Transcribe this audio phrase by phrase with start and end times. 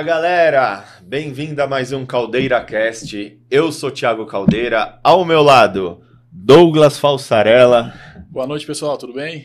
[0.00, 3.38] Fala galera, bem-vindo a mais um Caldeira Cast.
[3.50, 6.00] Eu sou Thiago Caldeira, ao meu lado,
[6.32, 7.92] Douglas Falsarella.
[8.30, 9.44] Boa noite, pessoal, tudo bem?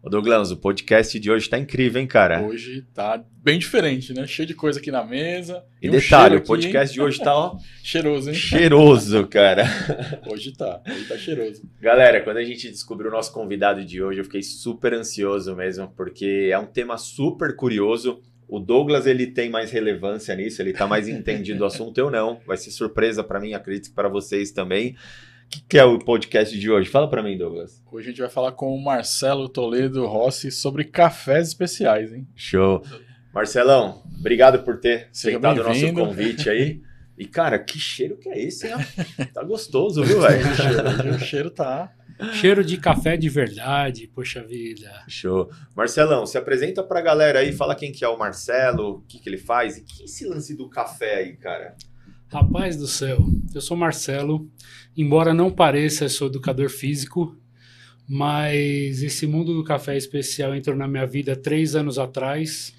[0.00, 2.40] Ô Douglas, o podcast de hoje tá incrível, hein, cara?
[2.40, 4.24] Hoje tá bem diferente, né?
[4.28, 5.64] Cheio de coisa aqui na mesa.
[5.82, 8.36] E, um detalhe, o podcast de hoje tá ó, cheiroso, hein?
[8.36, 9.64] Cheiroso, cara.
[10.30, 11.68] hoje tá, hoje tá cheiroso.
[11.80, 15.92] Galera, quando a gente descobriu o nosso convidado de hoje, eu fiquei super ansioso mesmo,
[15.96, 18.22] porque é um tema super curioso.
[18.48, 22.40] O Douglas ele tem mais relevância nisso, ele tá mais entendido do assunto, eu não.
[22.46, 24.96] Vai ser surpresa para mim, acredito que para vocês também.
[25.46, 26.88] O que, que, é o podcast de hoje?
[26.88, 27.82] Fala para mim, Douglas.
[27.90, 32.26] Hoje a gente vai falar com o Marcelo Toledo Rossi sobre cafés especiais, hein?
[32.34, 32.82] Show.
[33.32, 36.82] Marcelão, obrigado por ter aceitado o nosso convite aí.
[37.16, 38.74] E, cara, que cheiro que é esse, hein?
[39.32, 41.14] Tá gostoso, viu, velho?
[41.14, 41.92] o cheiro tá.
[42.32, 44.90] Cheiro de café de verdade, poxa vida.
[45.06, 45.50] Show.
[45.74, 49.28] Marcelão, se apresenta pra galera aí, fala quem que é o Marcelo, o que, que
[49.28, 51.76] ele faz e que esse lance do café aí, cara?
[52.28, 53.18] Rapaz do céu,
[53.54, 54.50] eu sou Marcelo,
[54.96, 57.36] embora não pareça, eu sou educador físico,
[58.08, 62.74] mas esse mundo do café especial entrou na minha vida três anos atrás,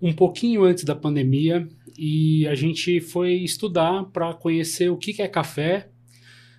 [0.00, 1.68] um pouquinho antes da pandemia,
[1.98, 5.90] e a gente foi estudar para conhecer o que, que é café,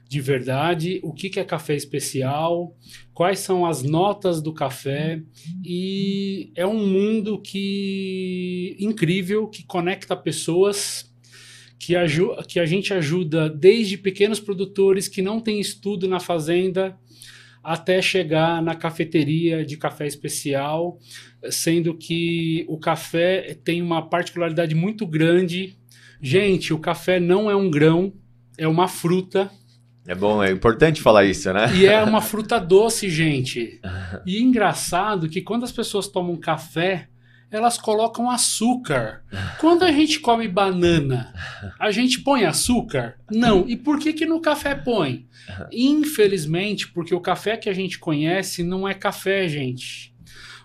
[0.08, 2.76] de verdade, o que, que é café especial,
[3.14, 5.22] quais são as notas do café
[5.64, 11.14] e é um mundo que incrível que conecta pessoas
[11.78, 11.94] que,
[12.48, 16.98] que a gente ajuda desde pequenos produtores que não têm estudo na fazenda
[17.62, 20.98] até chegar na cafeteria de café especial,
[21.50, 25.78] sendo que o café tem uma particularidade muito grande.
[26.22, 28.14] Gente, o café não é um grão,
[28.58, 29.52] é uma fruta
[30.08, 31.70] é bom, é importante falar isso, né?
[31.76, 33.82] E é uma fruta doce, gente.
[34.26, 37.10] E engraçado que quando as pessoas tomam café,
[37.52, 39.24] elas colocam açúcar.
[39.60, 41.34] Quando a gente come banana,
[41.78, 43.16] a gente põe açúcar?
[43.30, 43.68] Não.
[43.68, 45.28] E por que que no café põe?
[45.72, 50.16] Infelizmente, porque o café que a gente conhece não é café, gente.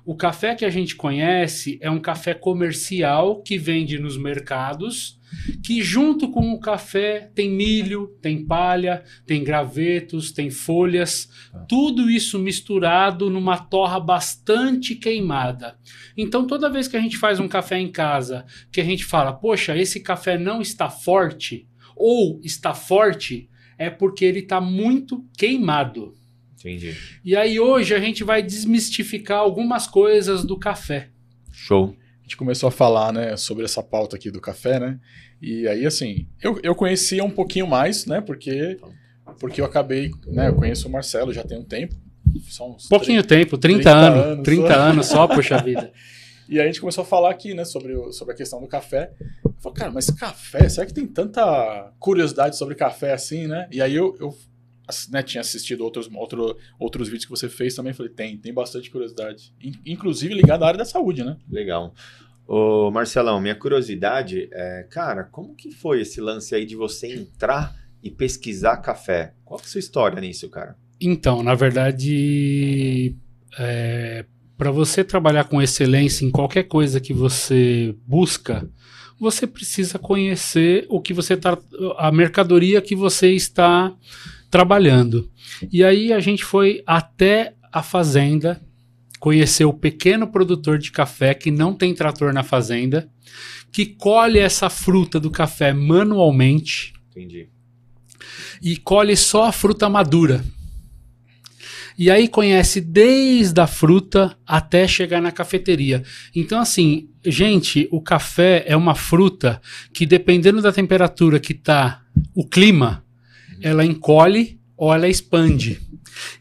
[0.05, 5.21] O café que a gente conhece é um café comercial que vende nos mercados
[5.63, 11.29] que junto com o café tem milho, tem palha, tem gravetos, tem folhas,
[11.69, 15.77] tudo isso misturado numa torra bastante queimada.
[16.17, 19.33] Então toda vez que a gente faz um café em casa, que a gente fala,
[19.33, 21.67] poxa, esse café não está forte
[21.97, 26.15] ou está forte, é porque ele está muito queimado.
[26.59, 26.97] Entendi.
[27.25, 31.11] E aí hoje a gente vai desmistificar algumas coisas do café.
[31.51, 31.97] Show
[32.33, 34.99] gente começou a falar, né, sobre essa pauta aqui do café, né?
[35.41, 38.21] E aí, assim, eu, eu conhecia um pouquinho mais, né?
[38.21, 38.79] Porque,
[39.39, 40.49] porque eu acabei, né?
[40.49, 41.95] Eu conheço o Marcelo já tem um tempo.
[42.49, 44.45] São Pouquinho 30, tempo, 30, 30 anos, anos.
[44.45, 44.75] 30 só.
[44.81, 45.93] anos só, poxa vida.
[46.49, 48.67] E aí a gente começou a falar aqui, né, sobre, o, sobre a questão do
[48.67, 49.11] café.
[49.43, 53.69] Eu falei, cara, mas café, será que tem tanta curiosidade sobre café assim, né?
[53.71, 54.35] E aí eu, eu
[55.11, 58.91] né, tinha assistido outros, outro, outros vídeos que você fez também, falei, tem, tem bastante
[58.91, 59.55] curiosidade.
[59.87, 61.37] Inclusive ligado à área da saúde, né?
[61.51, 61.95] Legal.
[62.47, 67.75] Ô Marcelão, minha curiosidade é, cara, como que foi esse lance aí de você entrar
[68.03, 69.35] e pesquisar café?
[69.45, 70.77] Qual é a sua história nisso, cara?
[71.01, 73.17] Então, na verdade,
[73.59, 74.25] é,
[74.57, 78.69] para você trabalhar com excelência em qualquer coisa que você busca,
[79.19, 81.57] você precisa conhecer o que você tá,
[81.97, 83.95] a mercadoria que você está
[84.53, 85.31] trabalhando.
[85.73, 88.61] E aí a gente foi até a fazenda,
[89.19, 93.09] conhecer o pequeno produtor de café que não tem trator na fazenda,
[93.73, 96.93] que colhe essa fruta do café manualmente.
[97.11, 97.49] Entendi.
[98.61, 100.45] E colhe só a fruta madura.
[101.97, 106.03] E aí conhece desde a fruta até chegar na cafeteria.
[106.35, 109.63] Então, assim, gente, o café é uma fruta
[109.95, 112.03] que, dependendo da temperatura que tá
[112.35, 113.03] o clima,
[113.63, 115.81] ela encolhe ou ela expande.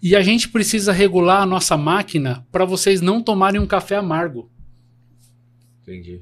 [0.01, 4.51] E a gente precisa regular a nossa máquina para vocês não tomarem um café amargo.
[5.81, 6.21] Entendi.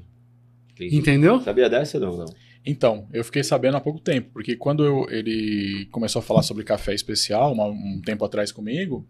[0.72, 0.96] Entendi.
[0.96, 1.40] Entendeu?
[1.40, 2.26] Sabia dessa ou não?
[2.64, 6.62] Então, eu fiquei sabendo há pouco tempo, porque quando eu, ele começou a falar sobre
[6.62, 9.08] café especial, uma, um tempo atrás comigo,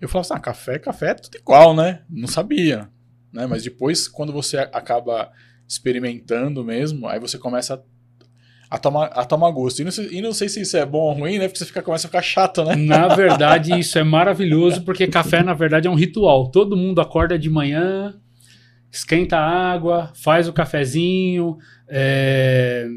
[0.00, 2.02] eu falava assim, ah, café, café é tudo igual, né?
[2.10, 2.90] Não sabia,
[3.32, 3.46] né?
[3.46, 5.32] Mas depois, quando você acaba
[5.66, 7.82] experimentando mesmo, aí você começa a
[8.72, 9.80] a tomar, a tomar gosto.
[9.80, 11.46] E não, sei, e não sei se isso é bom ou ruim, né?
[11.46, 12.74] Porque você fica, começa a ficar chato, né?
[12.74, 16.50] Na verdade, isso é maravilhoso, porque café, na verdade, é um ritual.
[16.50, 18.14] Todo mundo acorda de manhã,
[18.90, 21.58] esquenta a água, faz o cafezinho.
[21.86, 22.88] É...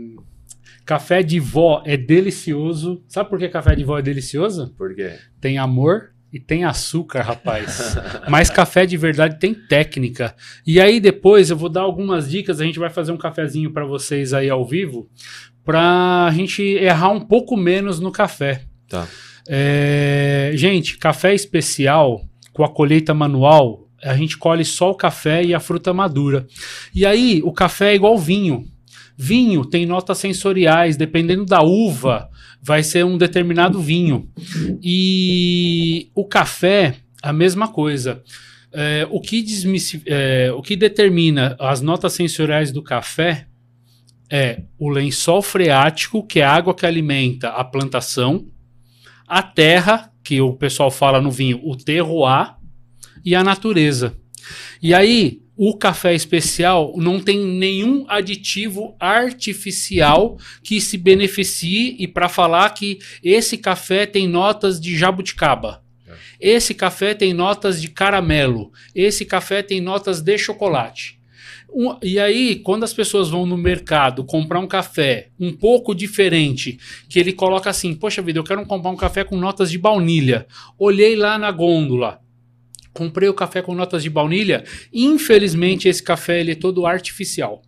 [0.85, 3.03] Café de vó é delicioso.
[3.09, 4.73] Sabe por que café de vó é delicioso?
[4.77, 5.15] Por quê?
[5.41, 7.95] Tem amor e tem açúcar, rapaz.
[8.29, 10.35] Mas café de verdade tem técnica.
[10.67, 13.85] E aí depois eu vou dar algumas dicas, a gente vai fazer um cafezinho para
[13.85, 15.09] vocês aí ao vivo,
[15.65, 18.61] pra gente errar um pouco menos no café.
[18.87, 19.07] Tá.
[19.47, 22.21] É, gente, café especial
[22.53, 26.45] com a colheita manual, a gente colhe só o café e a fruta madura.
[26.93, 28.63] E aí, o café é igual vinho.
[29.17, 32.29] Vinho tem notas sensoriais, dependendo da uva,
[32.61, 34.29] vai ser um determinado vinho.
[34.83, 38.21] E o café, a mesma coisa.
[38.71, 39.43] É, o, que
[40.05, 43.47] é, o que determina as notas sensoriais do café
[44.29, 48.47] é o lençol freático, que é a água que alimenta a plantação,
[49.27, 52.55] a terra, que o pessoal fala no vinho, o terroir,
[53.23, 54.15] e a natureza.
[54.81, 62.29] E aí, o café especial não tem nenhum aditivo artificial que se beneficie e para
[62.29, 65.81] falar que esse café tem notas de jabuticaba.
[66.39, 68.71] Esse café tem notas de caramelo.
[68.93, 71.19] Esse café tem notas de chocolate.
[71.77, 76.79] Um- e aí, quando as pessoas vão no mercado comprar um café um pouco diferente,
[77.09, 80.47] que ele coloca assim: Poxa vida, eu quero comprar um café com notas de baunilha.
[80.79, 82.21] Olhei lá na gôndola,
[82.93, 84.63] comprei o café com notas de baunilha.
[84.93, 87.61] Infelizmente, esse café ele é todo artificial.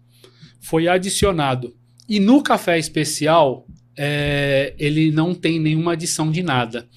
[0.61, 1.75] Foi adicionado.
[2.07, 3.67] E no café especial,
[3.97, 6.87] é, ele não tem nenhuma adição de nada.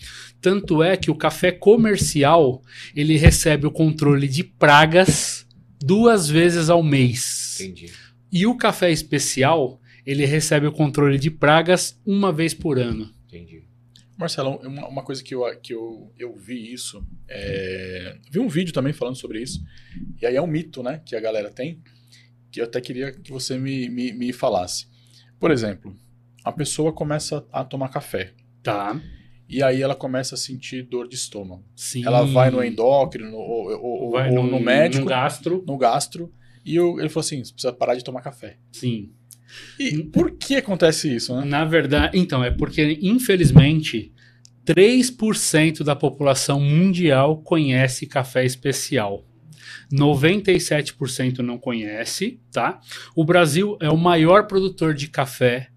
[0.41, 2.63] Tanto é que o café comercial
[2.95, 5.40] ele recebe o controle de pragas
[5.81, 7.59] duas vezes ao mês.
[7.61, 7.93] Entendi.
[8.33, 13.13] E o café especial ele recebe o controle de pragas uma vez por ano.
[13.27, 13.65] Entendi.
[14.19, 18.73] Marcelo, uma, uma coisa que, eu, que eu, eu vi isso, é, vi um vídeo
[18.73, 19.65] também falando sobre isso,
[20.21, 21.81] e aí é um mito né, que a galera tem,
[22.51, 24.87] que eu até queria que você me, me, me falasse.
[25.39, 25.97] Por exemplo,
[26.45, 29.01] a pessoa começa a tomar café, Tá.
[29.51, 31.65] E aí ela começa a sentir dor de estômago.
[31.77, 32.05] Sim.
[32.07, 35.65] Ela vai no endócrino, ou, ou- ou- vai ou no, médico, no gastro.
[35.67, 36.33] no gastro,
[36.65, 38.57] e eu- ele falou assim, você precisa parar de tomar café.
[38.73, 39.11] Sim.
[39.79, 41.45] E por que acontece isso, né?
[41.45, 44.13] Na verdade, então, é porque, infelizmente,
[44.65, 49.27] 3% da população mundial conhece café especial.
[49.93, 52.81] 97% não conhece, tá?
[53.15, 55.69] O Brasil é o maior produtor de café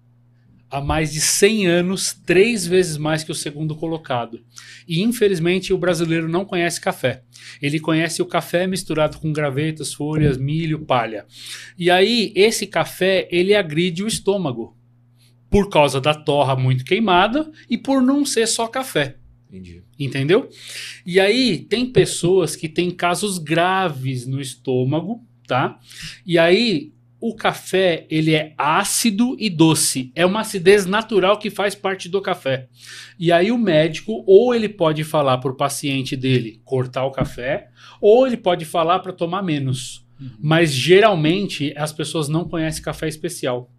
[0.74, 4.40] há mais de 100 anos, três vezes mais que o segundo colocado.
[4.88, 7.22] E infelizmente o brasileiro não conhece café.
[7.62, 11.26] Ele conhece o café misturado com gravetas, folhas, milho, palha.
[11.78, 14.76] E aí esse café ele agride o estômago
[15.48, 19.16] por causa da torra muito queimada e por não ser só café.
[19.48, 19.84] Entendi.
[19.96, 20.50] Entendeu?
[21.06, 25.78] E aí tem pessoas que têm casos graves no estômago, tá?
[26.26, 26.93] E aí
[27.26, 30.12] o café, ele é ácido e doce.
[30.14, 32.68] É uma acidez natural que faz parte do café.
[33.18, 37.68] E aí o médico ou ele pode falar para o paciente dele cortar o café,
[37.98, 40.06] ou ele pode falar para tomar menos.
[40.38, 43.72] Mas geralmente as pessoas não conhecem café especial.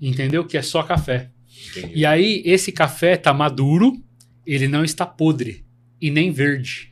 [0.00, 0.46] Entendeu?
[0.46, 1.32] Que é só café.
[1.72, 1.92] Entendi.
[1.98, 4.00] E aí, esse café tá maduro,
[4.46, 5.64] ele não está podre
[6.00, 6.89] e nem verde.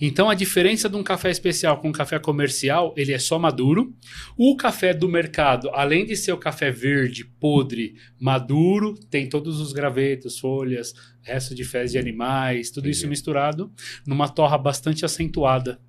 [0.00, 3.94] Então, a diferença de um café especial com um café comercial, ele é só maduro.
[4.36, 9.72] O café do mercado, além de ser o café verde, podre, maduro, tem todos os
[9.72, 13.10] gravetos, folhas, resto de fezes de animais, tudo isso Entendi.
[13.10, 13.72] misturado
[14.06, 15.80] numa torra bastante acentuada,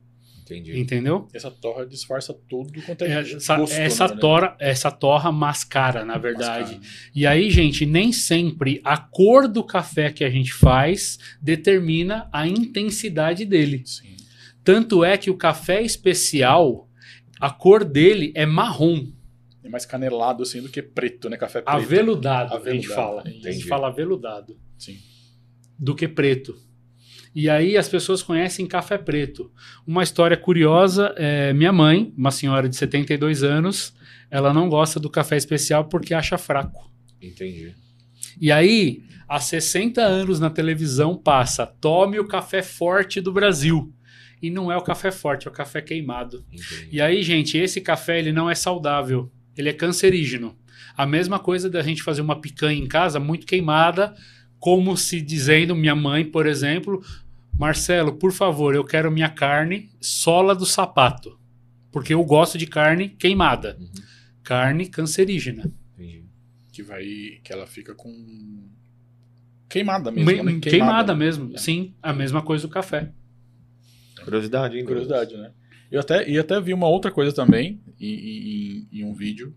[0.54, 0.80] Entendi.
[0.80, 1.28] entendeu?
[1.34, 4.16] Essa torra disfarça tudo quanto é Essa, gosto, essa, né?
[4.18, 6.76] torra, essa torra mascara, na verdade.
[6.76, 7.10] Mascara.
[7.14, 12.48] E aí, gente, nem sempre a cor do café que a gente faz determina a
[12.48, 13.84] intensidade dele.
[13.86, 14.16] Sim.
[14.64, 16.88] Tanto é que o café especial,
[17.40, 19.08] a cor dele é marrom,
[19.64, 21.38] É mais canelado assim do que preto, né?
[21.38, 21.76] Café preto.
[21.76, 23.22] aveludado, a gente Aveludado, fala.
[23.26, 23.52] A entendi.
[23.54, 24.98] gente fala aveludado Sim.
[25.78, 26.56] do que preto.
[27.34, 29.52] E aí as pessoas conhecem café preto.
[29.86, 33.94] Uma história curiosa é minha mãe, uma senhora de 72 anos,
[34.32, 36.92] ela não gosta do café especial porque acha fraco.
[37.22, 37.76] Entendi.
[38.40, 43.94] E aí, há 60 anos na televisão passa: tome o café forte do Brasil.
[44.42, 46.46] E não é o café forte, é o café queimado.
[46.52, 46.90] Entendi.
[46.92, 50.58] E aí, gente, esse café ele não é saudável, ele é cancerígeno.
[50.96, 54.14] A mesma coisa da gente fazer uma picanha em casa muito queimada,
[54.60, 57.02] como se dizendo, minha mãe, por exemplo,
[57.58, 61.40] Marcelo, por favor, eu quero minha carne sola do sapato,
[61.92, 63.90] porque eu gosto de carne queimada, Uhum.
[64.44, 65.72] carne cancerígena.
[65.94, 66.24] Entendi.
[66.72, 67.04] Que vai.
[67.44, 68.68] Que ela fica com.
[69.68, 70.32] Queimada mesmo.
[70.44, 70.60] Me- né?
[70.60, 71.58] queimada, mesmo, É.
[71.58, 73.12] sim, a mesma coisa do café.
[74.24, 74.86] Curiosidade, hein?
[74.86, 75.52] Curiosidade, né?
[75.92, 79.56] Eu até, e até vi uma outra coisa também em, em- em um vídeo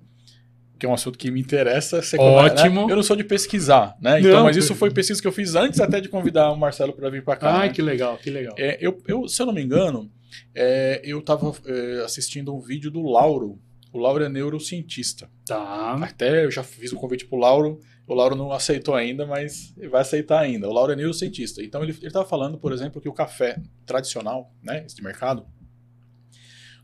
[0.82, 2.02] que é um assunto que me interessa.
[2.02, 2.86] Você Ótimo.
[2.88, 2.92] Né?
[2.92, 4.18] Eu não sou de pesquisar, né?
[4.18, 6.92] Então, não, mas isso foi pesquisa que eu fiz antes até de convidar o Marcelo
[6.92, 7.54] para vir para cá.
[7.54, 7.72] Ai, né?
[7.72, 8.52] que legal, que legal.
[8.58, 10.10] É, eu, eu, se eu não me engano,
[10.52, 13.60] é, eu estava é, assistindo um vídeo do Lauro.
[13.92, 15.30] O Lauro é neurocientista.
[15.46, 15.94] Tá.
[16.02, 17.78] Até eu já fiz o um convite pro Lauro.
[18.04, 20.68] O Lauro não aceitou ainda, mas vai aceitar ainda.
[20.68, 21.62] O Lauro é neurocientista.
[21.62, 25.46] Então ele estava falando, por exemplo, que o café tradicional, né, esse mercado,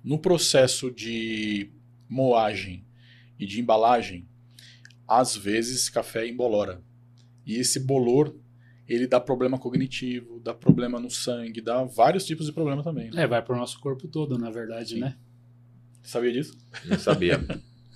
[0.04, 1.72] no processo de
[2.08, 2.86] moagem
[3.38, 4.28] e de embalagem,
[5.06, 6.82] às vezes café embolora.
[7.46, 8.34] E esse bolor,
[8.86, 13.10] ele dá problema cognitivo, dá problema no sangue, dá vários tipos de problema também.
[13.10, 13.22] Né?
[13.22, 15.00] É, vai para o nosso corpo todo, na verdade, Sim.
[15.00, 15.16] né?
[16.02, 16.56] Sabia disso?
[16.84, 17.40] Não sabia.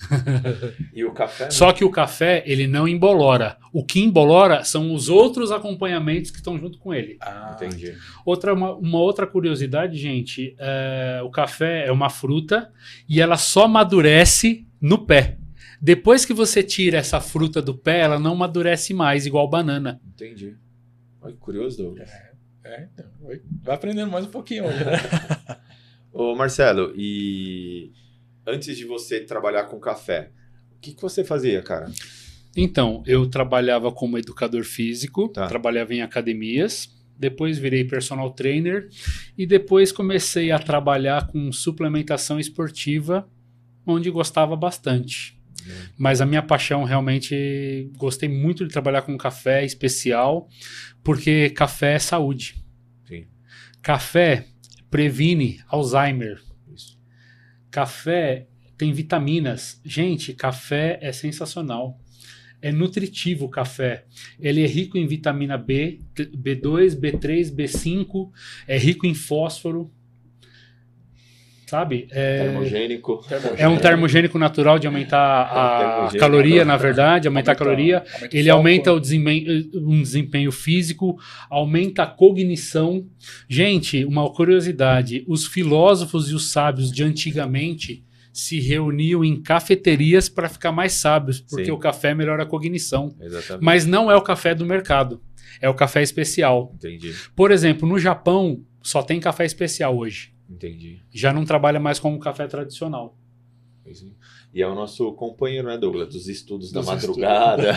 [0.93, 1.45] e o café?
[1.45, 1.51] Né?
[1.51, 3.57] Só que o café, ele não embolora.
[3.73, 7.17] O que embolora são os outros acompanhamentos que estão junto com ele.
[7.21, 7.95] Ah, entendi.
[8.25, 12.71] Outra, uma, uma outra curiosidade, gente, é, o café é uma fruta
[13.09, 15.39] e ela só amadurece no pé.
[15.81, 20.01] Depois que você tira essa fruta do pé, ela não amadurece mais, igual banana.
[20.05, 20.57] Entendi.
[21.21, 22.11] Olha que curioso, Douglas.
[22.11, 22.33] É,
[22.65, 23.07] é, então,
[23.63, 24.93] vai aprendendo mais um pouquinho hoje, né?
[26.13, 27.93] Ô, Marcelo, e
[28.47, 30.31] antes de você trabalhar com café,
[30.77, 31.91] o que, que você fazia, cara?
[32.57, 35.47] Então, eu trabalhava como educador físico, tá.
[35.47, 38.89] trabalhava em academias, depois virei personal trainer
[39.39, 43.29] e depois comecei a trabalhar com suplementação esportiva,
[43.87, 45.39] onde gostava bastante.
[45.67, 45.73] Uhum.
[45.97, 50.49] Mas a minha paixão realmente gostei muito de trabalhar com café especial,
[51.03, 52.63] porque café é saúde.
[53.07, 53.27] Sim.
[53.81, 54.47] Café
[54.91, 56.41] previne Alzheimer.
[57.71, 58.47] Café
[58.77, 59.81] tem vitaminas.
[59.85, 61.99] Gente, café é sensacional.
[62.61, 64.05] É nutritivo o café.
[64.39, 68.31] Ele é rico em vitamina B, B2, B3, B5,
[68.69, 69.91] é rico em fósforo.
[71.73, 72.07] Sabe?
[72.11, 73.25] É, termogênico.
[73.57, 77.97] é um termogênico natural de aumentar é a caloria, na verdade, aumentar aumenta, a caloria.
[77.97, 83.07] Aumenta ele aumenta o desempenho, um desempenho físico, aumenta a cognição.
[83.49, 90.51] Gente, uma curiosidade: os filósofos e os sábios de antigamente se reuniam em cafeterias para
[90.51, 91.71] ficar mais sábios, porque Sim.
[91.71, 93.17] o café melhora a cognição.
[93.19, 93.65] Exatamente.
[93.65, 95.23] Mas não é o café do mercado,
[95.59, 96.71] é o café especial.
[96.75, 97.15] Entendi.
[97.35, 100.33] Por exemplo, no Japão só tem café especial hoje.
[100.53, 101.01] Entendi.
[101.11, 103.17] Já não trabalha mais como café tradicional.
[104.55, 106.09] E é o nosso companheiro, né, Douglas?
[106.09, 107.75] Dos estudos dos da madrugada,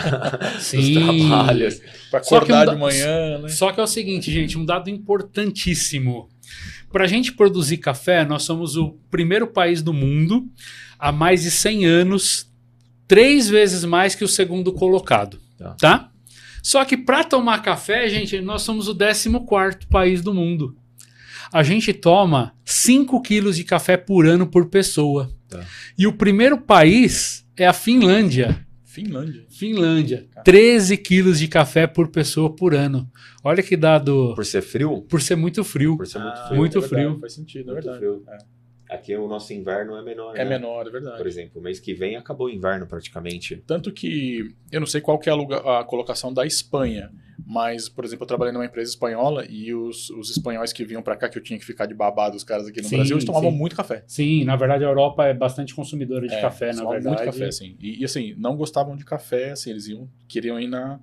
[0.60, 0.94] Sim.
[0.94, 1.80] dos trabalhos.
[2.10, 3.48] Para acordar um de manhã, né?
[3.48, 6.28] Só que é o seguinte, gente, um dado importantíssimo.
[6.92, 10.46] Para a gente produzir café, nós somos o primeiro país do mundo
[10.98, 12.52] há mais de 100 anos,
[13.08, 15.40] três vezes mais que o segundo colocado.
[15.58, 15.76] Tá?
[15.80, 16.10] tá?
[16.62, 20.76] Só que para tomar café, gente, nós somos o 14 país do mundo
[21.52, 25.30] a gente toma 5 quilos de café por ano por pessoa.
[25.48, 25.64] Tá.
[25.96, 28.66] E o primeiro país é a Finlândia.
[28.84, 29.44] Finlândia.
[29.50, 30.26] Finlândia.
[30.42, 33.10] 13 quilos de café por pessoa por ano.
[33.44, 34.32] Olha que dado.
[34.34, 35.02] Por ser frio?
[35.02, 35.96] Por ser muito frio.
[35.96, 36.56] Por ser muito ah, frio.
[36.58, 37.18] Muito é frio.
[37.20, 37.98] Faz sentido, é muito é verdade.
[37.98, 38.24] Frio.
[38.26, 38.56] É.
[38.88, 40.36] Aqui o nosso inverno é menor.
[40.36, 40.50] É né?
[40.50, 41.18] menor, é verdade.
[41.18, 43.56] Por exemplo, o mês que vem acabou o inverno praticamente.
[43.66, 47.10] Tanto que eu não sei qual que é a, a colocação da Espanha,
[47.44, 51.16] mas, por exemplo, eu trabalhei numa empresa espanhola e os, os espanhóis que vinham para
[51.16, 53.24] cá, que eu tinha que ficar de babado, os caras aqui no sim, Brasil, eles
[53.24, 53.56] tomavam sim.
[53.56, 54.04] muito café.
[54.06, 57.06] Sim, na verdade a Europa é bastante consumidora de é, café, na verdade.
[57.06, 57.76] muito café, sim.
[57.80, 61.00] E, e, assim, não gostavam de café, assim, eles iam, queriam ir na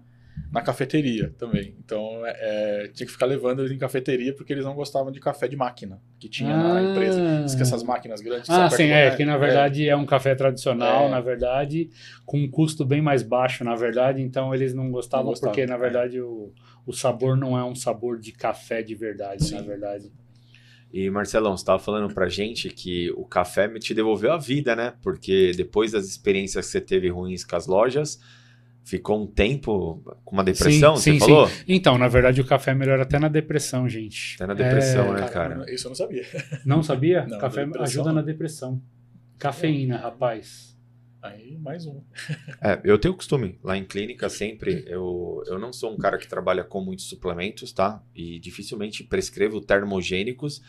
[0.51, 1.75] na cafeteria também.
[1.83, 5.19] Então, é, é, tinha que ficar levando eles em cafeteria porque eles não gostavam de
[5.19, 6.73] café de máquina que tinha ah.
[6.75, 7.43] na empresa.
[7.43, 8.49] Diz que essas máquinas grandes.
[8.49, 11.09] Ah, sim, é, que na verdade é, é um café tradicional, é.
[11.09, 11.89] na verdade,
[12.25, 14.21] com um custo bem mais baixo, na verdade.
[14.21, 15.79] Então, eles não gostavam, não gostavam porque, na é.
[15.79, 16.51] verdade, o,
[16.85, 19.55] o sabor não é um sabor de café de verdade, sim.
[19.55, 20.11] na verdade.
[20.93, 24.93] E Marcelão, você estava falando pra gente que o café te devolveu a vida, né?
[25.01, 28.19] Porque depois das experiências que você teve ruins com as lojas,
[28.83, 31.47] ficou um tempo com uma depressão, sim, você sim, falou?
[31.47, 31.63] Sim.
[31.67, 34.35] Então, na verdade, o café melhora até na depressão, gente.
[34.35, 35.21] Até na depressão, é...
[35.21, 35.65] né, cara?
[35.73, 36.25] Isso eu não sabia.
[36.65, 37.25] Não sabia?
[37.25, 38.81] Não, café ajuda na depressão.
[39.37, 39.97] Cafeína, é.
[39.97, 40.73] rapaz.
[41.21, 42.01] Aí, mais um.
[42.61, 46.27] é, eu tenho costume, lá em clínica, sempre, eu, eu não sou um cara que
[46.27, 48.03] trabalha com muitos suplementos, tá?
[48.13, 50.61] E dificilmente prescrevo termogênicos,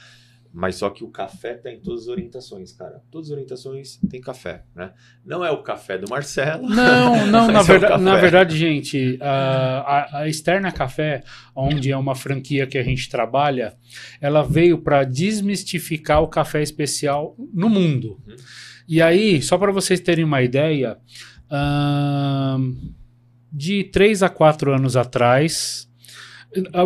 [0.55, 3.03] mas só que o café tá em todas as orientações, cara.
[3.11, 4.93] Todas as orientações tem café, né?
[5.27, 6.69] Não é o café do Marcelo.
[6.69, 11.25] Não, não, na, é verdade, na verdade, gente, a, a, Externa Café,
[11.57, 13.75] onde é uma franquia que a gente trabalha,
[14.21, 18.23] ela veio para desmistificar o café especial no mundo.
[18.25, 18.37] Uhum.
[18.87, 20.99] E aí, só para vocês terem uma ideia,
[23.53, 25.89] de três a quatro anos atrás,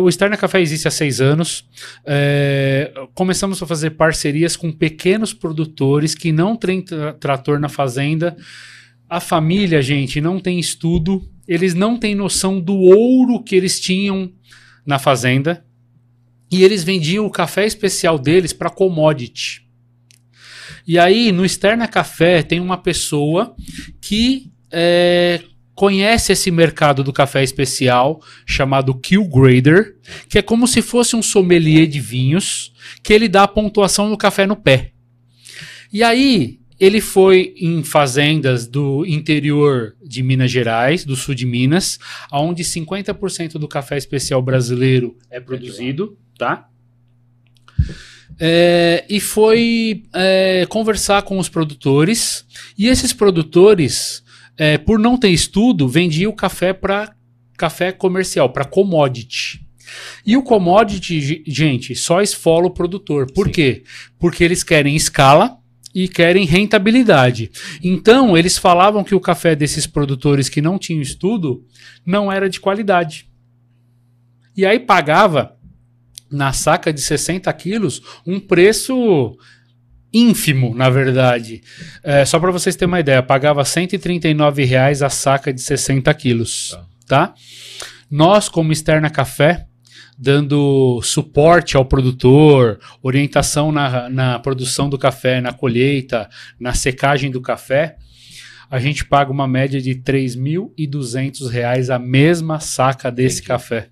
[0.01, 1.67] o Externa Café existe há seis anos.
[2.05, 8.35] É, começamos a fazer parcerias com pequenos produtores que não têm tra trator na fazenda
[9.09, 14.31] A família, gente, não tem estudo, eles não têm noção do ouro que eles tinham
[14.85, 15.65] na fazenda
[16.51, 19.67] e eles vendiam o café especial deles para commodity.
[20.87, 23.55] E aí, no Externa Café, tem uma pessoa
[24.01, 25.43] que é,
[25.79, 29.95] conhece esse mercado do café especial, chamado Kill Grader,
[30.27, 34.17] que é como se fosse um sommelier de vinhos, que ele dá a pontuação do
[34.17, 34.91] café no pé.
[35.93, 41.97] E aí, ele foi em fazendas do interior de Minas Gerais, do sul de Minas,
[42.29, 46.67] onde 50% do café especial brasileiro é produzido, tá?
[48.37, 52.45] É, e foi é, conversar com os produtores.
[52.77, 54.27] E esses produtores,
[54.59, 57.15] é, por não ter estudo, vendiam o café para
[57.57, 59.65] café comercial, para commodity.
[60.25, 63.31] E o commodity, gente, só esfola o produtor.
[63.31, 63.53] Por Sim.
[63.53, 63.83] quê?
[64.19, 65.57] Porque eles querem escala
[65.95, 67.49] e querem rentabilidade.
[67.81, 71.65] Então, eles falavam que o café desses produtores que não tinham estudo
[72.05, 73.29] não era de qualidade.
[74.55, 75.57] E aí pagava
[76.29, 79.37] na saca de 60 quilos um preço
[80.13, 81.61] ínfimo, na verdade.
[82.03, 86.77] É, só para vocês terem uma ideia, pagava 139 reais a saca de 60 quilos,
[87.05, 87.27] tá?
[87.27, 87.33] tá?
[88.09, 89.67] Nós, como Externa Café,
[90.17, 96.27] dando suporte ao produtor, orientação na, na produção do café, na colheita,
[96.59, 97.95] na secagem do café,
[98.69, 103.47] a gente paga uma média de R$ 3.200 a mesma saca desse Entendi.
[103.47, 103.89] café.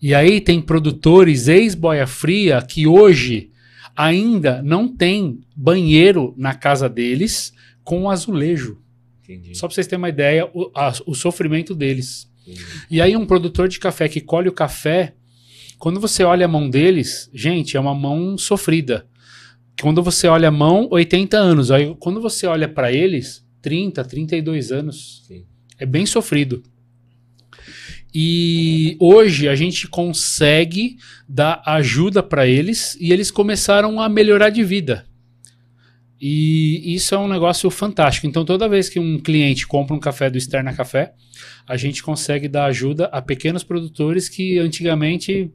[0.00, 3.50] E aí tem produtores ex-boia fria que hoje
[3.96, 7.52] ainda não tem banheiro na casa deles
[7.82, 8.78] com azulejo.
[9.22, 9.54] Entendi.
[9.54, 12.30] Só para vocês terem uma ideia, o, a, o sofrimento deles.
[12.42, 12.64] Entendi.
[12.90, 15.14] E aí um produtor de café que colhe o café,
[15.78, 19.06] quando você olha a mão deles, gente, é uma mão sofrida.
[19.80, 21.70] Quando você olha a mão, 80 anos.
[21.70, 25.22] Aí quando você olha para eles, 30, 32 anos.
[25.26, 25.44] Sim.
[25.78, 26.62] É bem sofrido.
[28.14, 30.96] E hoje a gente consegue
[31.28, 35.04] dar ajuda para eles e eles começaram a melhorar de vida.
[36.20, 38.26] E isso é um negócio fantástico.
[38.26, 41.12] Então, toda vez que um cliente compra um café do Externa Café,
[41.66, 45.50] a gente consegue dar ajuda a pequenos produtores que antigamente.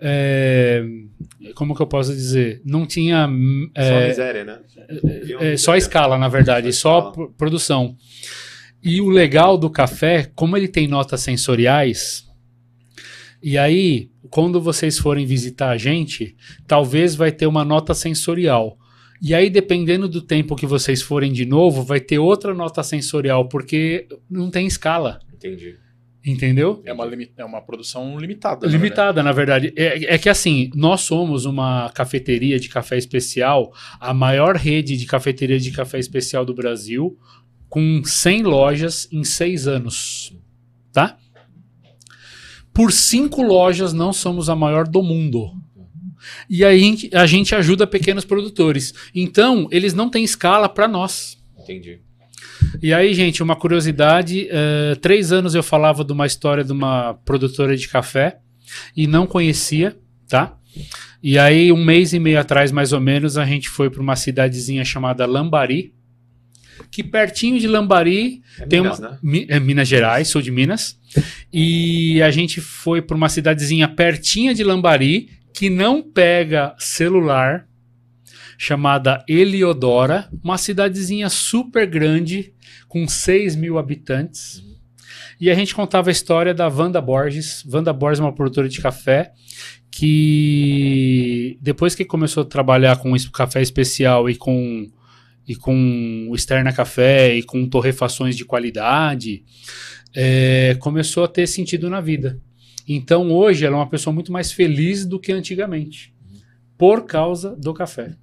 [0.00, 0.84] É,
[1.56, 2.62] como que eu posso dizer?
[2.64, 3.28] Não tinha.
[3.74, 4.58] É, só miséria, né?
[5.40, 7.96] É, é só escala, na verdade, só, só produção.
[8.82, 12.28] E o legal do café, como ele tem notas sensoriais,
[13.42, 16.36] e aí, quando vocês forem visitar a gente,
[16.66, 18.76] talvez vai ter uma nota sensorial.
[19.22, 23.48] E aí, dependendo do tempo que vocês forem de novo, vai ter outra nota sensorial,
[23.48, 25.20] porque não tem escala.
[25.32, 25.76] Entendi.
[26.24, 26.82] Entendeu?
[26.84, 28.66] É uma, é uma produção limitada.
[28.66, 29.72] Limitada, na verdade.
[29.76, 35.06] É, é, que assim, nós somos uma cafeteria de café especial, a maior rede de
[35.06, 37.16] cafeteria de café especial do Brasil
[37.68, 40.34] com 100 lojas em 6 anos,
[40.92, 41.18] tá?
[42.72, 45.52] Por cinco lojas não somos a maior do mundo.
[46.48, 48.94] E aí a gente ajuda pequenos produtores.
[49.12, 51.36] Então, eles não têm escala para nós.
[51.58, 52.00] Entendi.
[52.80, 57.14] E aí, gente, uma curiosidade: uh, três anos eu falava de uma história de uma
[57.24, 58.38] produtora de café
[58.96, 59.96] e não conhecia,
[60.28, 60.56] tá?
[61.20, 64.14] E aí, um mês e meio atrás, mais ou menos, a gente foi para uma
[64.14, 65.92] cidadezinha chamada Lambari,
[66.90, 69.46] que pertinho de Lambari é tem Minas, uma, né?
[69.48, 70.98] é Minas Gerais, sul de Minas.
[71.52, 77.66] E a gente foi para uma cidadezinha pertinha de Lambari que não pega celular,
[78.56, 82.52] chamada Eliodora, uma cidadezinha super grande
[82.88, 84.62] com 6 mil habitantes.
[85.40, 87.64] E a gente contava a história da Wanda Borges.
[87.72, 89.32] Wanda Borges é uma produtora de café
[89.90, 94.90] que depois que começou a trabalhar com café especial e com
[95.48, 99.42] e com externa café e com torrefações de qualidade,
[100.14, 102.38] é, começou a ter sentido na vida.
[102.86, 106.14] Então hoje ela é uma pessoa muito mais feliz do que antigamente,
[106.76, 108.14] por causa do café.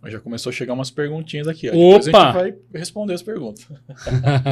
[0.00, 1.68] Mas já começou a chegar umas perguntinhas aqui.
[1.70, 1.72] Ó.
[1.72, 1.98] Opa!
[1.98, 3.66] Depois a gente vai responder as perguntas.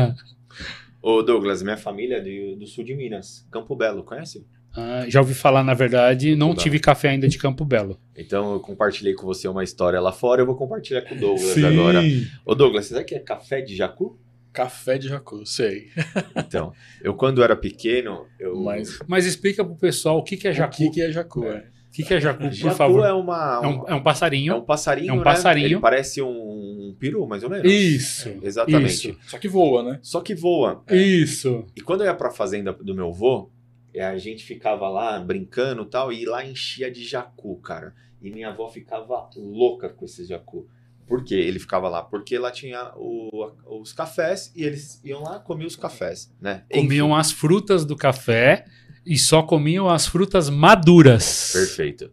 [1.00, 4.46] Ô Douglas, minha família é do, do sul de Minas, Campo Belo, conhece?
[4.74, 7.98] Ah, já ouvi falar, na verdade, não tive café ainda de Campo Belo.
[8.16, 11.54] Então eu compartilhei com você uma história lá fora, eu vou compartilhar com o Douglas
[11.54, 11.64] Sim.
[11.64, 12.00] agora.
[12.44, 14.18] Ô Douglas, você sabe que é café de jacu?
[14.52, 15.88] Café de jacu, sei.
[16.36, 18.60] então, eu quando era pequeno, eu...
[18.62, 20.74] Mas, Mas explica pro pessoal o que, que é jacu.
[20.74, 21.58] O que, que é jacu, é.
[21.88, 23.06] O que, que é jacu, por jacu favor?
[23.06, 23.60] é uma...
[23.62, 24.52] É um, é um passarinho.
[24.52, 25.24] É um passarinho, É um né?
[25.24, 25.66] passarinho.
[25.66, 27.70] Ele parece um peru, mais ou menos.
[27.70, 28.28] Isso.
[28.28, 29.10] É, exatamente.
[29.10, 29.18] Isso.
[29.26, 29.98] Só que voa, né?
[30.00, 30.82] Só que voa.
[30.90, 31.66] Isso.
[31.76, 33.51] E quando eu ia pra fazenda do meu avô, é,
[34.00, 37.94] a gente ficava lá brincando e tal, e lá enchia de jacu, cara.
[38.20, 40.66] E minha avó ficava louca com esse jacu.
[41.06, 41.34] Por quê?
[41.34, 42.02] Ele ficava lá?
[42.02, 43.50] Porque lá tinha o-
[43.80, 46.64] os cafés e eles iam lá comer os cafés, né?
[46.72, 48.64] Comiam Enfim, as frutas do café
[49.04, 51.50] e só comiam as frutas maduras.
[51.52, 52.10] Perfeito.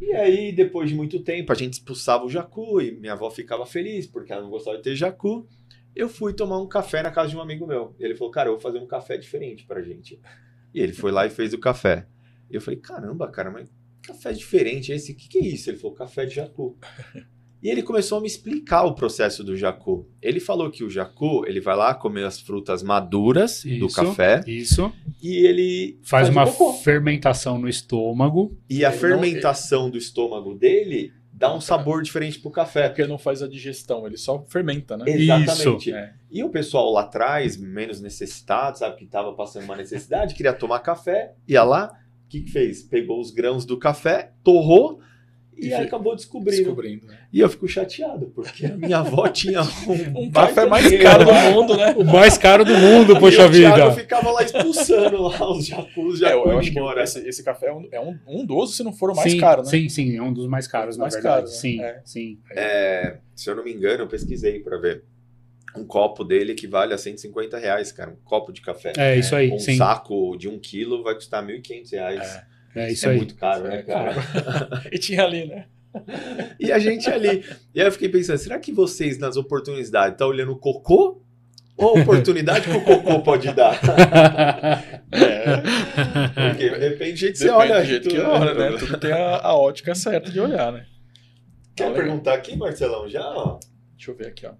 [0.00, 3.66] E aí, depois de muito tempo, a gente expulsava o jacu e minha avó ficava
[3.66, 5.46] feliz porque ela não gostava de ter jacu.
[5.94, 7.94] Eu fui tomar um café na casa de um amigo meu.
[7.98, 10.20] Ele falou, cara, eu vou fazer um café diferente pra gente.
[10.74, 12.06] E ele foi lá e fez o café.
[12.50, 13.70] E eu falei, caramba, cara, mas
[14.02, 15.12] café diferente esse?
[15.12, 15.70] O que, que é isso?
[15.70, 16.76] Ele falou, café de jacu.
[17.62, 20.06] E ele começou a me explicar o processo do jacu.
[20.20, 23.96] Ele falou que o jacu, ele vai lá comer as frutas maduras do Isso.
[23.96, 24.92] café Isso.
[25.22, 26.74] e ele Faz, o uma cocô.
[26.74, 28.54] fermentação no estômago.
[28.68, 32.88] E a Ele não- fermentação do estômago dele dá um sabor diferente pro É café.
[32.90, 35.06] porque não faz a digestão, ele só fermenta, né?
[35.08, 35.90] Exatamente.
[35.90, 36.12] É.
[36.34, 40.80] E o pessoal lá atrás, menos necessitado, sabe, que tava passando uma necessidade, queria tomar
[40.80, 41.92] café, ia lá,
[42.26, 42.82] o que, que fez?
[42.82, 44.98] Pegou os grãos do café, torrou
[45.56, 46.56] e, E acabou descobrindo.
[46.64, 47.06] Descobrindo.
[47.06, 47.16] Né?
[47.32, 51.32] E eu fico chateado, porque a minha avó tinha um, Um café mais caro do
[51.54, 51.94] mundo, né?
[51.96, 53.92] O mais caro do mundo, E poxa o Thiago vida.
[53.92, 57.04] ficava lá expulsando lá os jacus, já É, eu, eu acho que embora.
[57.04, 59.38] esse, esse café é um, é um, um dos, se não for o mais sim,
[59.38, 59.68] caro, né?
[59.68, 61.36] Sim, sim, é um dos mais caros, Um dos na mais verdade.
[61.36, 61.58] caros, né?
[61.60, 62.00] Sim, É.
[62.04, 62.38] sim.
[62.50, 65.04] É, se eu não me engano, eu pesquisei pra ver.
[65.76, 68.10] Um copo dele equivale a 150 reais, cara.
[68.10, 68.92] Um copo de café.
[68.96, 69.76] É isso aí, um sim.
[69.76, 72.40] saco de um quilo vai custar 1.500 reais.
[72.76, 73.16] É isso é aí.
[73.16, 74.14] muito caro, né, É cara?
[74.92, 75.66] E tinha ali, né?
[76.58, 77.44] E a gente ali.
[77.74, 81.20] E aí eu fiquei pensando, será que vocês, nas oportunidades, tá olhando o cocô?
[81.76, 83.80] Ou a oportunidade que o cocô pode dar?
[85.14, 86.50] É.
[86.50, 87.80] Porque depende do jeito que você Depende olha.
[87.80, 88.76] do jeito que tudo, olha, né?
[88.78, 90.86] Tudo tem a, a ótica certa de olhar, né?
[91.76, 93.24] Quer Olha, perguntar aqui, Marcelão, já?
[93.24, 93.60] ó?
[93.96, 94.52] Deixa eu ver aqui, ó.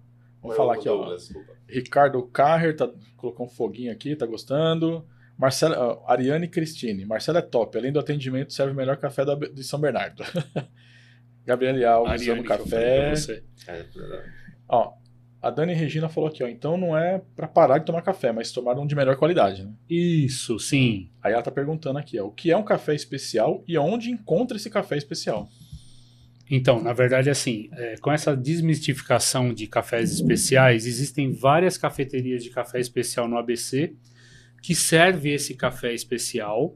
[0.47, 0.95] Vamos é falar aqui, ó.
[0.97, 1.21] Douglas?
[1.23, 1.53] Desculpa.
[1.67, 5.05] Ricardo Carrer tá, colocou um foguinho aqui, tá gostando.
[5.37, 7.05] Marcela, ó, Ariane Cristine.
[7.05, 7.77] Marcela é top.
[7.77, 10.23] Além do atendimento, serve o melhor café da- de São Bernardo.
[11.45, 13.13] Gabriele Alves, Ariane, amo café.
[13.67, 14.31] É, verdade.
[14.67, 14.93] Ó,
[15.41, 16.47] a Dani Regina falou aqui, ó.
[16.47, 19.71] Então não é pra parar de tomar café, mas tomar um de melhor qualidade, né?
[19.89, 21.11] Isso, sim.
[21.21, 22.25] Aí ela tá perguntando aqui, ó.
[22.25, 25.47] O que é um café especial e onde encontra esse café especial?
[26.49, 32.49] Então, na verdade, assim, é, com essa desmistificação de cafés especiais, existem várias cafeterias de
[32.49, 33.93] café especial no ABC
[34.65, 36.75] que serve esse café especial.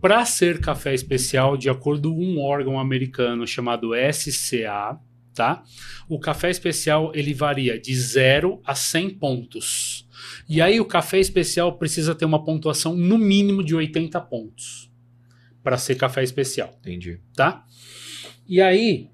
[0.00, 4.98] Para ser café especial, de acordo com um órgão americano chamado SCA,
[5.34, 5.62] tá?
[6.08, 10.08] O café especial ele varia de 0 a 100 pontos.
[10.48, 14.90] E aí o café especial precisa ter uma pontuação no mínimo de 80 pontos
[15.62, 17.20] para ser café especial Entendi.
[17.34, 17.65] tá?
[18.48, 19.08] E aí,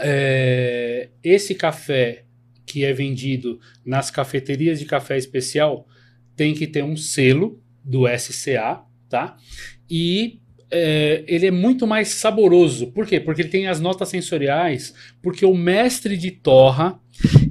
[0.00, 2.24] é, esse café
[2.66, 5.86] que é vendido nas cafeterias de café especial
[6.36, 9.36] tem que ter um selo do SCA, tá?
[9.88, 10.40] E
[10.70, 12.88] é, ele é muito mais saboroso.
[12.88, 13.20] Por quê?
[13.20, 16.98] Porque ele tem as notas sensoriais, porque o mestre de torra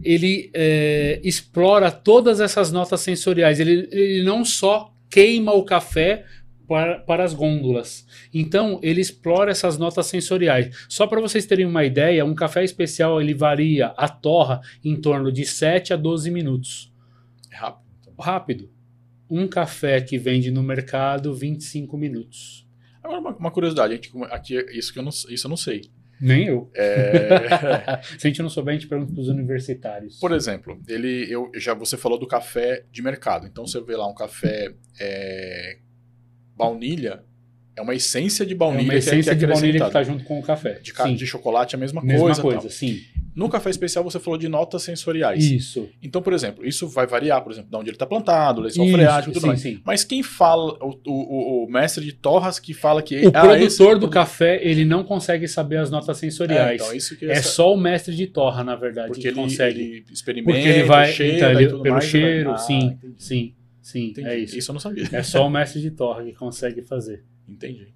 [0.03, 3.59] ele é, explora todas essas notas sensoriais.
[3.59, 6.25] Ele, ele não só queima o café
[6.73, 8.03] para, para as gôndolas.
[8.33, 10.75] Então, ele explora essas notas sensoriais.
[10.89, 15.31] Só para vocês terem uma ideia, um café especial ele varia a torra em torno
[15.31, 16.91] de 7 a 12 minutos.
[17.51, 17.85] É rápido.
[18.01, 18.13] Então.
[18.17, 18.71] Rápido.
[19.29, 22.67] Um café que vende no mercado, 25 minutos.
[23.03, 25.91] Agora, uma, uma curiosidade, a gente, aqui, isso, que eu não, isso eu não sei.
[26.19, 26.71] Nem eu.
[26.73, 30.19] É, Se a gente não souber, a gente pergunta para os universitários.
[30.19, 33.45] Por exemplo, ele, eu, já você falou do café de mercado.
[33.45, 35.77] Então você vê lá um café é,
[36.55, 37.23] baunilha,
[37.75, 40.23] é uma essência de é baunilha, uma essência que é, de baunilha que está junto
[40.23, 40.79] com o café.
[40.81, 42.41] de, ca- de chocolate é a mesma, Mesma coisa.
[42.41, 42.69] coisa, tal.
[42.69, 42.99] sim.
[43.35, 45.43] No café especial você falou de notas sensoriais.
[45.43, 45.89] Isso.
[46.03, 49.31] Então, por exemplo, isso vai variar, por exemplo, de onde ele está plantado, lençol freático
[49.31, 49.59] e tudo sim, mais.
[49.59, 49.81] sim.
[49.83, 53.95] Mas quem fala, o, o- o mestre de torras que fala que O ah, produtor
[53.95, 56.79] é do café, ele não consegue saber as notas É, sensoriais.
[56.79, 59.35] então, isso que É essa- só o mestre de torra, na verdade, porque que ele,
[59.35, 59.79] consegue.
[59.81, 62.79] ele experimenta, Porque ele vai cheira então, e ele- pelo mais, cheiro, vai- Ah, sim,
[62.85, 63.13] entendi.
[63.17, 64.27] sim, sim, Entendi.
[64.27, 64.71] é isso.
[64.71, 65.07] eu não sabia.
[65.11, 67.23] É só o mestre de torra que consegue fazer.
[67.47, 67.93] Entendi.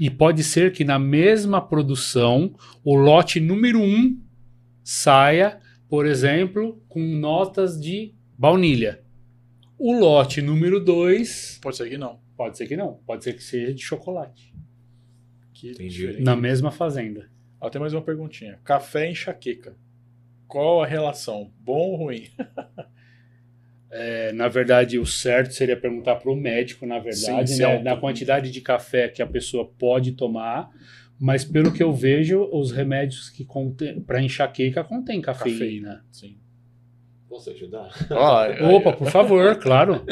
[0.00, 4.18] E pode ser que na mesma produção o lote número um
[4.82, 9.02] saia, por exemplo, com notas de baunilha.
[9.78, 12.20] O lote número dois Pode ser que não.
[12.36, 14.54] pode ser que não, pode ser que seja de chocolate.
[15.52, 15.88] Que Entendi.
[15.90, 16.22] diferente.
[16.22, 17.28] Na mesma fazenda.
[17.72, 18.58] Tem mais uma perguntinha.
[18.62, 19.74] Café e enxaqueca.
[20.46, 21.50] Qual a relação?
[21.58, 22.28] Bom ou ruim?
[23.96, 27.96] É, na verdade, o certo seria perguntar para o médico, na verdade, Sim, né, na
[27.96, 30.68] quantidade de café que a pessoa pode tomar.
[31.16, 33.46] Mas pelo que eu vejo, os remédios que
[34.04, 36.04] para enxaqueca contêm cafeína.
[36.10, 36.36] Sim.
[37.28, 37.88] Posso ajudar?
[38.10, 40.04] Ó, Opa, por favor, claro.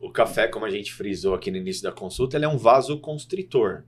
[0.00, 3.84] O café, como a gente frisou aqui no início da consulta, ele é um vasoconstritor.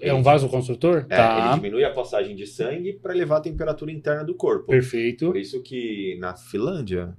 [0.00, 1.06] É um vasoconstrutor?
[1.08, 1.44] É, tá.
[1.46, 4.66] Ele diminui a passagem de sangue para elevar a temperatura interna do corpo.
[4.66, 5.26] Perfeito.
[5.26, 7.16] Por isso que na Finlândia,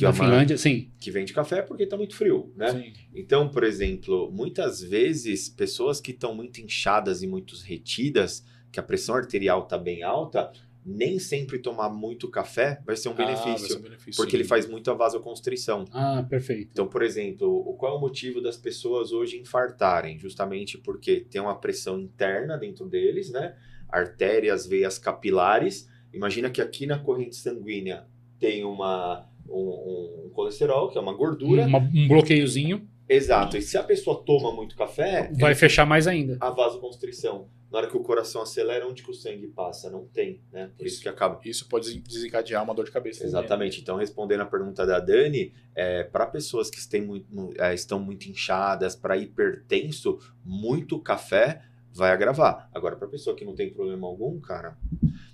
[0.00, 0.90] que, Na é uma- Finlândia, sim.
[0.98, 2.70] que vende café porque está muito frio, né?
[2.72, 2.92] Sim.
[3.14, 8.82] Então, por exemplo, muitas vezes pessoas que estão muito inchadas e muito retidas, que a
[8.82, 10.50] pressão arterial está bem alta,
[10.84, 14.30] nem sempre tomar muito café vai ser um Ah, vai benefício, ser um benefício, porque
[14.30, 14.36] sim.
[14.38, 15.84] ele faz muito a vasoconstrição.
[15.92, 16.70] Ah, perfeito.
[16.72, 20.18] Então, por exemplo, qual é o motivo das pessoas hoje infartarem?
[20.18, 23.54] Justamente porque tem uma pressão interna dentro deles, né?
[23.90, 25.86] Artérias, veias capilares.
[26.14, 28.06] Imagina que aqui na corrente sanguínea
[28.38, 31.66] tem uma, um, um colesterol, que é uma gordura.
[31.66, 33.56] Uma- um bloqueiozinho Exato.
[33.56, 36.36] E se a pessoa toma muito café, vai fechar mais ainda.
[36.40, 37.48] a vasoconstrição.
[37.68, 39.90] Na hora que o coração acelera, onde que o sangue passa?
[39.90, 40.70] Não tem, né?
[40.76, 41.02] Por isso, Isso.
[41.02, 41.40] que acaba.
[41.44, 43.20] Isso pode desencadear uma dor de cabeça.
[43.20, 43.38] também, né?
[43.40, 43.80] Exatamente.
[43.80, 47.98] Então, respondendo a pergunta da Dani, é, para pessoas que têm muito- mu- é, estão
[47.98, 52.68] muito inchadas, para hipertenso, muito café vai agravar.
[52.72, 54.76] Agora, para pessoa que não tem problema algum, cara.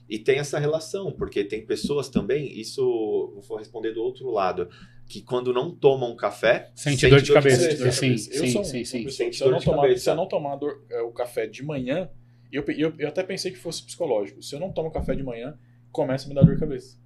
[0.08, 4.68] E tem essa relação, porque tem pessoas também, isso vou responder do outro lado,
[5.06, 7.56] que quando não tomam café, Sente dor de cabeça.
[7.62, 8.30] Sente dor de Sim, cabeça.
[8.34, 9.08] Eu sim, sou sim, sim.
[9.08, 10.04] Sente Se eu não de tomar, cabeça.
[10.04, 12.08] se eu não tomar dor- é, o café de manhã,
[12.52, 14.40] eu, eu, eu até pensei que fosse psicológico.
[14.42, 15.58] Se eu não tomo café de manhã,
[15.90, 16.96] começa a me dar dor de cabeça.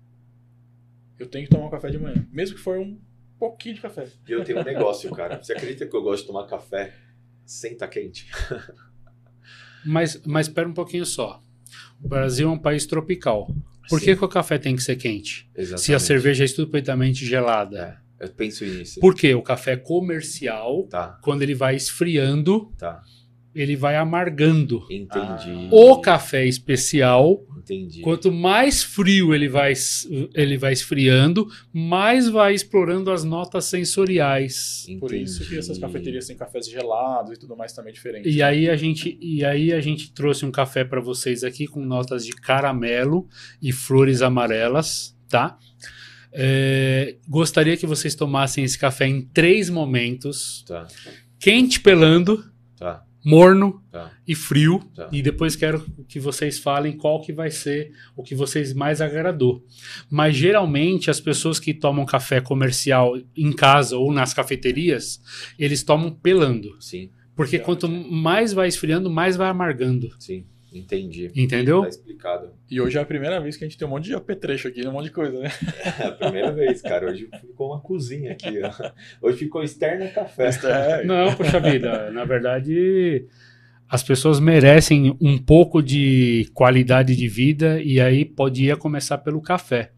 [1.19, 2.27] Eu tenho que tomar um café de manhã.
[2.31, 2.99] Mesmo que for um
[3.39, 4.07] pouquinho de café.
[4.29, 5.43] E eu tenho um negócio, cara.
[5.43, 6.93] Você acredita que eu gosto de tomar café
[7.47, 8.27] sem tá quente?
[9.85, 11.43] Mas, mas espera um pouquinho só.
[12.03, 13.55] O Brasil é um país tropical.
[13.89, 15.49] Por Sim, que, que o café tem que ser quente?
[15.57, 15.85] Exatamente.
[15.85, 18.01] Se a cerveja é estupidamente gelada.
[18.19, 19.01] É, eu penso nisso.
[19.01, 19.35] Por quê?
[19.35, 23.03] O café comercial, Tá, quando ele vai esfriando, tá.
[23.55, 24.87] Ele vai amargando.
[24.91, 25.69] Entendi.
[25.71, 28.01] O café especial, Entendi.
[28.01, 29.73] quanto mais frio ele vai,
[30.35, 34.87] ele vai esfriando, mais vai explorando as notas sensoriais.
[35.01, 35.93] Por isso que essas Entendi.
[35.93, 38.29] cafeterias têm cafés gelados e tudo mais também diferente.
[38.29, 41.85] E aí a gente, e aí a gente trouxe um café para vocês aqui com
[41.85, 43.27] notas de caramelo
[43.61, 45.59] e flores amarelas, tá?
[46.33, 50.87] É, gostaria que vocês tomassem esse café em três momentos: Tá,
[51.41, 52.45] quente pelando,
[53.25, 54.11] morno tá.
[54.27, 54.81] e frio.
[54.95, 55.09] Tá.
[55.13, 59.65] E depois quero que vocês falem qual que vai ser o que vocês mais agradou.
[60.11, 65.21] Mas geralmente as pessoas que tomam café comercial em casa ou nas cafeterias,
[65.59, 66.77] eles tomam pelando.
[66.81, 70.11] Sim, Porque quanto mais vai esfriando, mais vai amargando.
[70.19, 70.45] sim.
[70.73, 71.31] Entendi.
[71.35, 71.83] Entendeu?
[71.83, 72.53] Tá explicado.
[72.71, 74.87] E hoje é a primeira vez que a gente tem um monte de apetrecho aqui,
[74.87, 75.51] um monte de coisa, né?
[75.99, 77.11] É a primeira vez, cara.
[77.11, 78.93] Hoje ficou uma cozinha aqui, ó.
[79.21, 80.51] Hoje ficou externa café.
[80.65, 82.11] É, Não, puxa vida.
[82.11, 83.27] Na verdade,
[83.89, 89.91] as pessoas merecem um pouco de qualidade de vida e aí podia começar pelo café.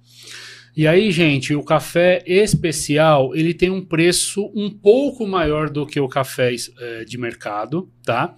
[0.74, 6.00] E aí, gente, o café especial ele tem um preço um pouco maior do que
[6.00, 8.34] o café eh, de mercado, tá?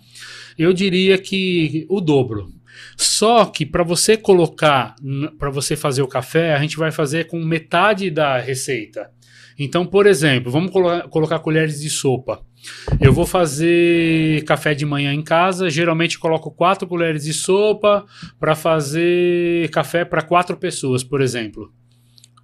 [0.59, 2.49] Eu diria que o dobro.
[2.97, 4.97] Só que para você colocar,
[5.39, 9.11] para você fazer o café, a gente vai fazer com metade da receita.
[9.57, 12.45] Então, por exemplo, vamos colo- colocar colheres de sopa.
[13.01, 15.71] Eu vou fazer café de manhã em casa.
[15.71, 18.05] Geralmente coloco quatro colheres de sopa
[18.41, 21.73] para fazer café para quatro pessoas, por exemplo.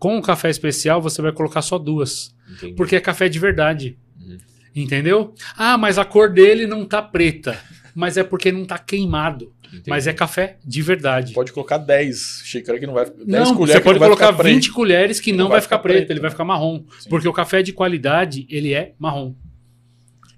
[0.00, 2.74] Com o café especial, você vai colocar só duas, Entendi.
[2.74, 3.98] porque é café de verdade.
[4.18, 4.38] Uhum.
[4.74, 5.34] Entendeu?
[5.56, 7.56] Ah, mas a cor dele não tá preta.
[7.94, 9.52] Mas é porque não tá queimado.
[9.66, 9.90] Entendi.
[9.90, 11.34] Mas é café de verdade.
[11.34, 14.08] Pode colocar 10 xícaras que não vai 10 Não, colheres você que pode não vai
[14.08, 14.74] colocar ficar 20 preto.
[14.74, 16.84] colheres que não, vai, ficar preto, ele vai ficar marrom.
[16.98, 17.10] Sim.
[17.10, 19.34] Porque o café de qualidade, ele é marrom.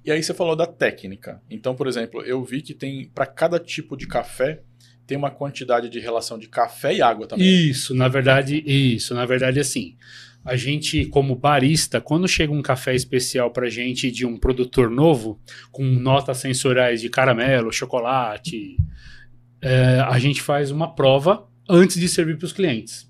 [0.05, 1.41] E aí você falou da técnica.
[1.49, 4.63] Então, por exemplo, eu vi que tem para cada tipo de café
[5.07, 7.47] tem uma quantidade de relação de café e água também.
[7.47, 9.97] Isso, na verdade, isso, na verdade, assim.
[10.45, 15.41] A gente, como barista, quando chega um café especial pra gente de um produtor novo,
[15.71, 18.77] com notas sensoriais de caramelo, chocolate,
[19.61, 23.09] é, a gente faz uma prova antes de servir para os clientes.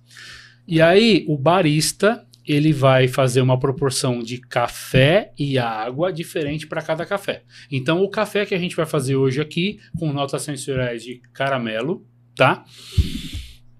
[0.69, 6.83] E aí, o barista ele vai fazer uma proporção de café e água diferente para
[6.83, 7.43] cada café.
[7.71, 12.07] Então, o café que a gente vai fazer hoje aqui, com notas sensoriais de caramelo,
[12.35, 12.65] tá?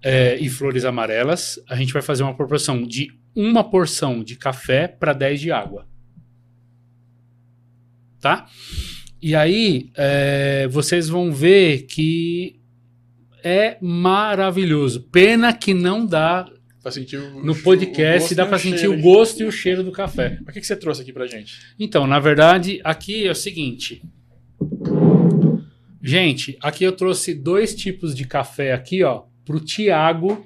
[0.01, 4.87] É, e flores amarelas, a gente vai fazer uma proporção de uma porção de café
[4.87, 5.87] para 10 de água.
[8.19, 8.47] Tá?
[9.21, 12.61] E aí, é, vocês vão ver que
[13.43, 15.03] é maravilhoso.
[15.11, 16.45] Pena que não dá
[16.83, 19.83] Pra sentir o, no o podcast, gosto dá para sentir o gosto e o cheiro
[19.83, 20.37] do café.
[20.41, 21.59] Mas o que, que você trouxe aqui pra gente?
[21.79, 24.03] Então, na verdade, aqui é o seguinte.
[26.01, 30.45] Gente, aqui eu trouxe dois tipos de café aqui, ó, pro Tiago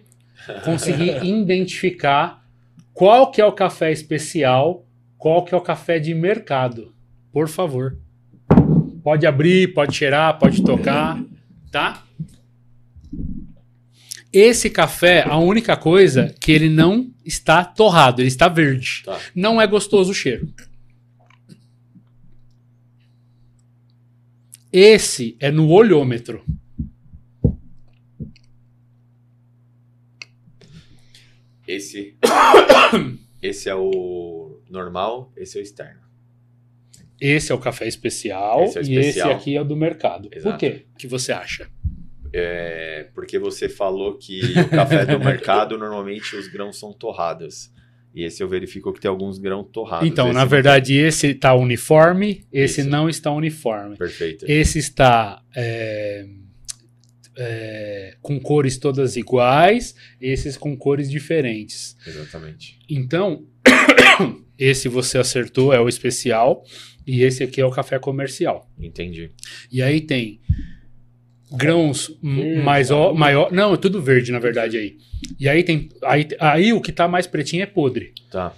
[0.64, 2.46] conseguir identificar
[2.94, 6.94] qual que é o café especial qual que é o café de mercado.
[7.32, 7.98] Por favor.
[9.04, 11.22] Pode abrir, pode cheirar, pode tocar,
[11.72, 12.04] tá?
[14.32, 19.04] Esse café, a única coisa que ele não está torrado, ele está verde.
[19.06, 19.20] Tá.
[19.34, 20.52] Não é gostoso o cheiro.
[24.72, 26.44] Esse é no olhômetro.
[31.68, 32.16] Esse.
[33.42, 36.02] esse é o normal, esse é o externo.
[37.20, 39.32] Esse é o café especial, Esse é o e esse especial.
[39.32, 40.30] aqui é o do mercado.
[40.30, 40.58] Por Exato.
[40.60, 40.86] quê?
[40.94, 41.68] O que você acha?
[42.34, 47.72] É porque você falou que o café do mercado normalmente os grãos são torrados.
[48.14, 50.08] E esse eu verifico que tem alguns grãos torrados.
[50.08, 52.90] então, na verdade, esse está uniforme, esse Isso.
[52.90, 53.90] não está uniforme.
[53.90, 53.98] tem.
[53.98, 54.46] Perfeito.
[54.48, 56.26] Esse está é,
[57.38, 61.96] é, com cores todas iguais, esses com cores diferentes.
[62.08, 62.80] Exatamente.
[62.90, 63.46] Então,
[64.58, 66.64] esse você acertou, é o especial,
[67.06, 68.68] e esse aqui é o café comercial.
[68.80, 69.32] Entendi.
[69.72, 70.42] E aí tem
[71.52, 73.18] grãos Verde, mais ó, azul.
[73.18, 74.98] maior, não, é tudo verde na verdade aí.
[75.40, 78.14] E aí tem aí, aí o que tá mais pretinho é podre.
[78.30, 78.54] Tá.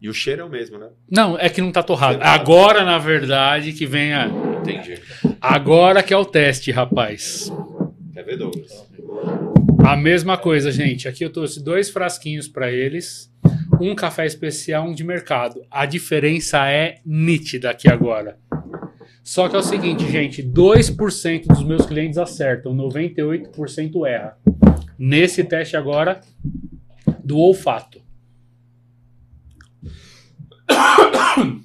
[0.00, 0.88] e o cheiro é o mesmo, né?
[1.10, 2.18] Não, é que não tá torrado.
[2.18, 2.26] Certo.
[2.26, 5.00] Agora na verdade que vem a Entendi.
[5.40, 7.52] agora que é o teste, rapaz.
[8.12, 8.86] Quer ver, Douglas?
[9.84, 11.08] A mesma coisa, gente.
[11.08, 13.32] Aqui eu trouxe dois frasquinhos para eles.
[13.80, 15.64] Um café especial, um de mercado.
[15.68, 18.38] A diferença é nítida aqui agora.
[19.22, 24.36] Só que é o seguinte, gente: 2% dos meus clientes acertam, 98% erra.
[24.98, 26.20] Nesse teste agora
[27.24, 28.02] do olfato.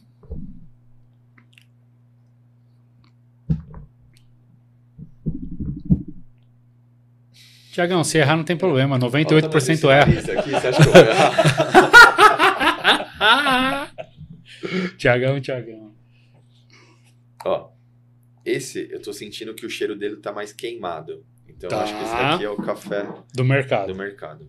[7.71, 10.11] Tiagão, se errar não tem problema, 98% erra.
[10.39, 11.97] Aqui, você acha que eu vou errar?
[14.97, 15.86] Tiagão, Tiagão.
[17.45, 17.71] Ó,
[18.45, 21.25] esse eu tô sentindo que o cheiro dele tá mais queimado.
[21.47, 21.83] Então Tá.
[21.83, 23.87] acho que esse daqui é o café Do mercado.
[23.87, 24.47] do mercado.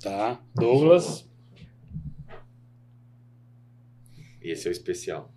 [0.00, 0.40] Tá.
[0.54, 1.28] Douglas.
[4.42, 5.32] E esse é o especial.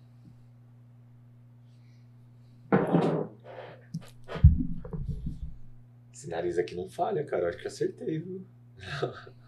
[6.12, 7.44] Esse nariz aqui não falha, cara.
[7.44, 8.46] Eu acho que acertei, viu?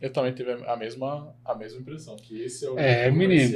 [0.00, 2.14] Eu também tive a mesma, a mesma impressão.
[2.16, 3.50] Que esse é o É, meninos.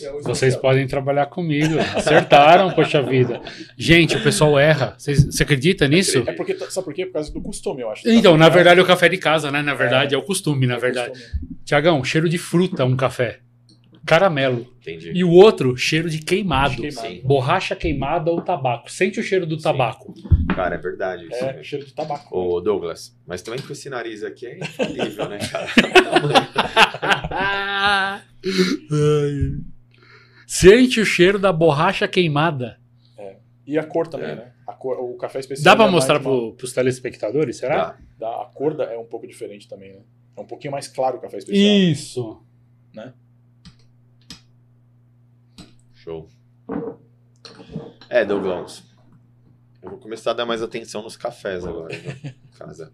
[0.00, 1.74] e é o Vocês podem trabalhar comigo.
[1.94, 3.42] Acertaram, poxa vida.
[3.76, 4.94] Gente, o pessoal erra.
[4.98, 6.24] Você acredita nisso?
[6.26, 7.04] É porque, sabe por quê?
[7.04, 8.08] Por causa do costume, eu acho.
[8.08, 9.60] Então, na Tá verdade, é o café de casa, né?
[9.60, 10.20] Na verdade, é, É.
[10.20, 11.10] o costume, na É verdade.
[11.10, 11.40] costume.
[11.64, 13.40] Tiagão, cheiro de fruta, um café.
[14.04, 14.66] Caramelo.
[14.80, 15.12] Entendi.
[15.14, 16.74] E o outro, cheiro de queimado.
[16.74, 17.06] Queimado.
[17.06, 17.20] Sim.
[17.22, 18.90] Borracha queimada ou tabaco.
[18.90, 19.62] Sente o cheiro do Sim.
[19.62, 20.12] tabaco.
[20.54, 21.44] Cara, é verdade isso.
[21.44, 21.62] É, né?
[21.62, 22.36] cheiro de tabaco.
[22.36, 25.66] Ô, Douglas, mas também com esse nariz aqui é infalível, né, cara?
[30.46, 32.78] Sente o cheiro da borracha queimada.
[33.66, 34.34] E a cor também, É.
[34.34, 34.52] né?
[34.66, 35.64] A cor, o café especial.
[35.64, 37.92] Dá pra é mostrar pro, pros telespectadores, será?
[37.92, 37.98] Tá.
[38.18, 40.00] dá- a cor da- é um pouco diferente também, né?
[40.36, 41.64] É um pouquinho mais claro o café especial.
[41.76, 42.42] Isso.
[45.94, 46.28] Show.
[48.08, 48.82] É, Douglas.
[49.82, 52.34] Eu vou começar a dar mais atenção nos cafés agora, né?
[52.44, 52.92] em casa.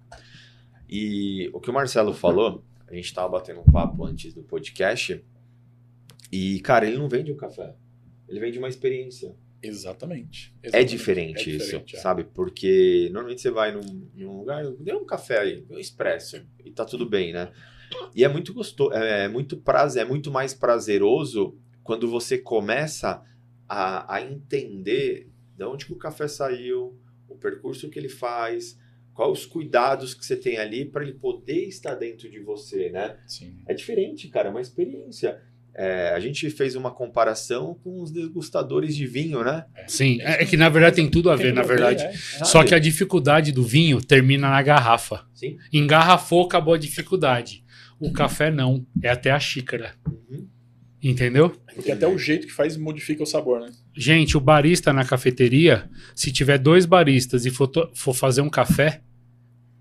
[0.88, 5.22] E o que o Marcelo falou, a gente tava batendo um papo antes do podcast.
[6.32, 7.74] E, cara, ele não vende um café.
[8.26, 9.36] Ele vende uma experiência.
[9.62, 10.54] Exatamente.
[10.62, 10.90] É Exatamente.
[10.90, 11.98] diferente É isso, diferente, é.
[11.98, 12.24] sabe?
[12.24, 16.84] Porque normalmente você vai num, num lugar, dê um café aí, um expresso, e tá
[16.84, 17.50] tudo bem, né?
[18.14, 23.22] E é muito gostoso, é muito prazer, é muito mais prazeroso quando você começa
[23.68, 25.27] a, a entender
[25.58, 26.96] de onde que o café saiu,
[27.28, 28.78] o percurso que ele faz,
[29.12, 33.16] quais os cuidados que você tem ali para ele poder estar dentro de você, né?
[33.26, 33.58] Sim.
[33.66, 35.42] É diferente, cara, é uma experiência.
[35.74, 39.66] É, a gente fez uma comparação com os degustadores de vinho, né?
[39.88, 42.04] Sim, é, é que na verdade tem tudo a ver, na verdade.
[42.04, 42.12] é.
[42.44, 45.26] Só que a dificuldade do vinho termina na garrafa.
[45.34, 45.58] Sim.
[45.72, 47.64] Engarrafou, acabou a dificuldade.
[48.00, 49.94] O café não, é até a xícara.
[50.06, 50.48] Uhum.
[51.02, 51.50] Entendeu?
[51.74, 53.70] Porque até o jeito que faz modifica o sabor, né?
[53.94, 59.00] Gente, o barista na cafeteria, se tiver dois baristas e for, for fazer um café,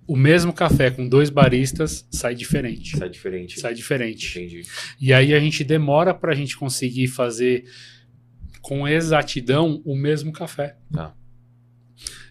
[0.07, 2.97] o mesmo café com dois baristas sai diferente.
[2.97, 3.59] Sai diferente.
[3.59, 4.39] Sai diferente.
[4.39, 4.61] Entendi.
[5.01, 7.65] E aí a gente demora pra gente conseguir fazer
[8.61, 10.77] com exatidão o mesmo café.
[10.91, 11.13] Tá.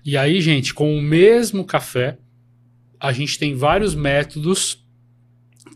[0.04, 2.18] E aí, gente, com o mesmo café,
[3.00, 4.85] a gente tem vários métodos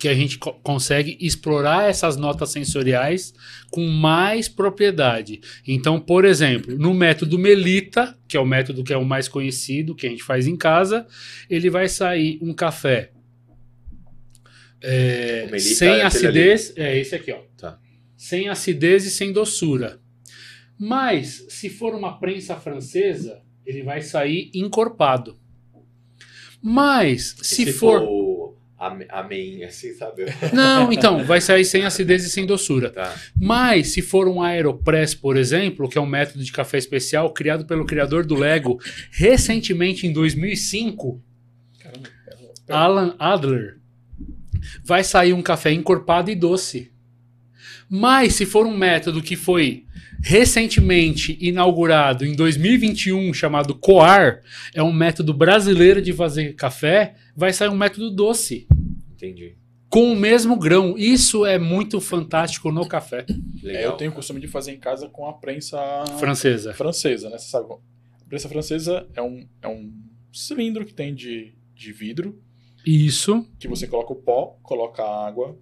[0.01, 3.32] que a gente co- consegue explorar essas notas sensoriais
[3.70, 5.40] com mais propriedade.
[5.68, 9.94] Então, por exemplo, no método Melita, que é o método que é o mais conhecido,
[9.94, 11.07] que a gente faz em casa,
[11.51, 13.12] ele vai sair um café
[14.82, 16.72] é, sem é acidez.
[16.76, 17.40] É esse aqui, ó.
[17.59, 17.78] Tá.
[18.16, 20.01] Sem acidez e sem doçura.
[20.78, 25.38] Mas, se for uma prensa francesa, ele vai sair encorpado.
[26.62, 27.98] Mas, E se, for.
[28.03, 28.29] ame-
[29.10, 30.24] Amém, assim, sabe?
[30.54, 32.88] Não, então, vai sair sem acidez e sem doçura.
[32.88, 33.14] Tá.
[33.38, 37.66] Mas, se for um Aeropress, por exemplo, que é um método de café especial criado
[37.66, 41.22] pelo criador do Lego recentemente em 2005,
[41.78, 42.08] Caramba.
[42.70, 43.78] Alan Adler,
[44.82, 46.90] vai sair um café encorpado e doce.
[47.93, 49.84] Mas, se for um método que foi
[50.22, 57.68] recentemente inaugurado em 2021, chamado Coar, é um método brasileiro de fazer café, vai sair
[57.68, 58.68] um método doce
[59.12, 59.57] Entendi.
[59.88, 60.97] com o mesmo grão.
[60.97, 63.26] Isso é muito fantástico no café
[63.64, 65.76] É, eu tenho o costume de fazer em casa com a prensa
[66.20, 66.72] francesa.
[66.74, 67.38] francesa, né?
[67.38, 69.93] Você sabe, a prensa francesa é um, é um
[70.32, 72.41] cilindro que tem de, de vidro,
[72.86, 73.45] Isso.
[73.59, 75.59] que você coloca o pó, coloca a água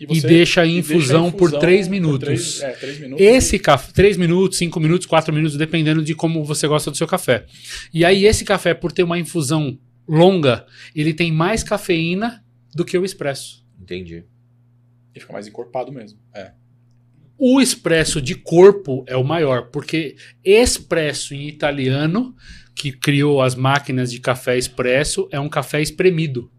[0.00, 2.24] e E deixa em infusão por infusão 3 por minutos.
[2.26, 3.24] três- é, três minutos.
[3.26, 7.06] Esse café, 3 minutos, 5 minutos, 4 minutos, dependendo de como você gosta do seu
[7.06, 7.46] café.
[7.92, 9.78] E aí, esse café, por ter uma infusão
[10.08, 12.44] longa, ele tem mais cafeína
[12.74, 13.64] do que o expresso.
[13.80, 14.24] Entendi.
[15.14, 16.18] E fica mais encorpado mesmo.
[16.34, 16.52] É.
[17.38, 22.34] O expresso de corpo é o maior, porque expresso em italiano,
[22.74, 26.50] que criou as máquinas de café expresso, é um café espremido.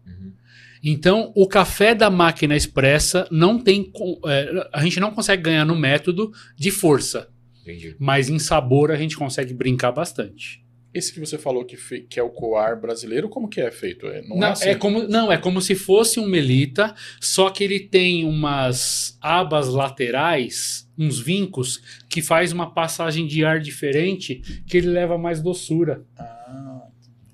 [0.82, 3.90] Então, o café da máquina expressa não tem.
[4.26, 7.28] é, a gente não consegue ganhar no método de força,
[7.62, 7.96] Entendi.
[7.98, 10.64] mas em sabor a gente consegue brincar bastante.
[10.94, 14.06] Esse que você falou que, fe- que é o coar brasileiro, como que é feito?
[14.06, 14.68] É, não, Não, é assim.
[14.70, 19.68] é como, não, é como se fosse um melita, só que ele tem umas abas
[19.68, 26.04] laterais, uns vincos, que faz uma passagem de ar diferente, que ele leva mais doçura.
[26.18, 26.86] Ah,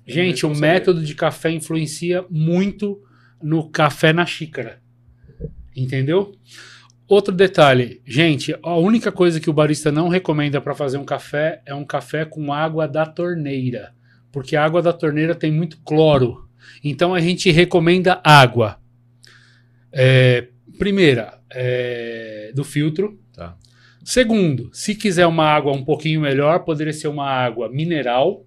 [0.05, 3.01] Gente, o método de café influencia muito
[3.45, 4.81] no café na xícara.
[5.75, 6.33] Entendeu?
[7.07, 11.61] Outro detalhe, gente, a única coisa que o barista não recomenda para fazer um café
[11.63, 13.93] é um café com água da torneira,
[14.31, 16.49] porque a água da torneira tem muito cloro.
[16.83, 18.79] Então a gente recomenda água.
[19.91, 20.47] É,
[20.79, 23.19] primeira, é, do filtro.
[23.31, 23.55] Tá.
[24.03, 28.43] Segundo, se quiser uma água um pouquinho melhor, poderia ser uma água mineral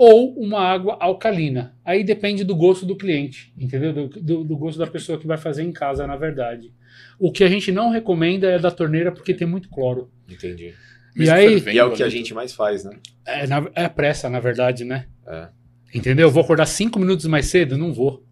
[0.00, 1.74] ou uma água alcalina.
[1.84, 3.92] Aí depende do gosto do cliente, entendeu?
[3.92, 6.72] Do, do- do gosto da pessoa que vai fazer em casa, na verdade.
[7.18, 10.08] O que a gente não recomenda é da torneira porque tem muito cloro.
[10.28, 10.72] Entendi.
[11.16, 12.92] E aí- E é o que a gente mais faz, né?
[13.26, 15.06] É, na- é pressa, na verdade, né?
[15.26, 15.48] É.
[15.92, 16.30] Entendeu?
[16.30, 17.76] Vou acordar cinco minutos mais cedo?
[17.76, 18.24] Não vou.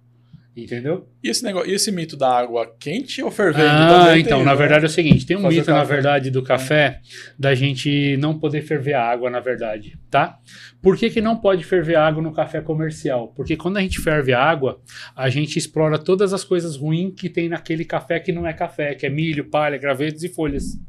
[0.57, 1.07] Entendeu?
[1.23, 3.69] E esse, negócio, e esse mito da água quente ou fervendo?
[3.69, 4.57] Ah, então, tem, na né?
[4.57, 7.01] verdade é o seguinte: tem um Fazer mito, na verdade, do café
[7.39, 10.39] da gente não poder ferver a água, na verdade, tá?
[10.81, 13.29] Por que, que não pode ferver água no café comercial?
[13.37, 14.81] Porque quando a gente ferve a água,
[15.15, 18.95] a gente explora todas as coisas ruins que tem naquele café que não é café,
[18.95, 20.81] que é milho, palha, gravetos e folhas.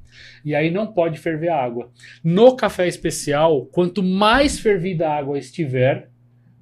[0.45, 1.91] E aí não pode ferver a água.
[2.23, 6.09] No café especial, quanto mais fervida a água estiver,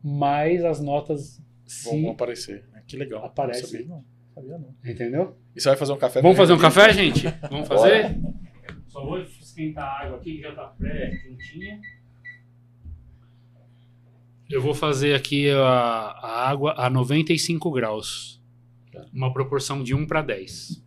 [0.03, 1.89] mais as notas se.
[1.89, 2.63] Vão aparecer.
[2.88, 3.25] Que legal.
[3.25, 3.61] Aparece.
[3.61, 4.05] Não sabia, não.
[4.33, 4.75] Sabia não.
[4.83, 5.38] Entendeu?
[5.55, 6.21] E você vai fazer um café?
[6.21, 7.27] Vamos fazer um café, gente?
[7.49, 8.17] Vamos fazer?
[8.88, 11.81] Só vou esquentar a água aqui que já tá pré-quentinha.
[14.49, 18.41] Eu vou fazer aqui a, a água a 95 graus.
[19.11, 20.83] Uma proporção de 1 para 10.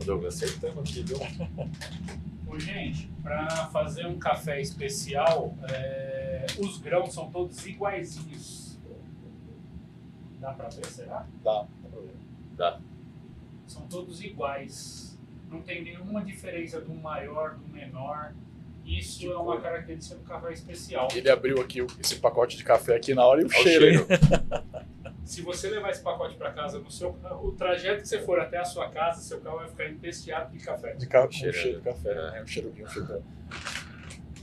[0.00, 1.18] Ô, Douglas, acertamos aqui, viu?
[2.52, 8.78] Ô, gente, para fazer um café especial, é, os grãos são todos iguaizinhos.
[10.38, 11.26] Dá para ver, será?
[11.42, 11.66] Dá.
[12.54, 12.78] Dá.
[13.66, 15.18] São todos iguais.
[15.50, 18.34] Não tem nenhuma diferença do maior do menor.
[18.84, 21.08] Isso é uma característica do café especial.
[21.14, 23.86] Ele abriu aqui esse pacote de café aqui na hora e o o cheiro.
[23.86, 24.06] hein?
[25.24, 28.58] Se você levar esse pacote para casa, no seu, o trajeto que você for até
[28.58, 30.94] a sua casa, seu carro vai ficar empesteado de café.
[30.94, 31.24] De ca...
[31.26, 31.92] com Cheiro, cheiro de né?
[31.92, 32.10] café.
[32.10, 32.38] É.
[32.38, 33.22] É um cheiro, um cheiro.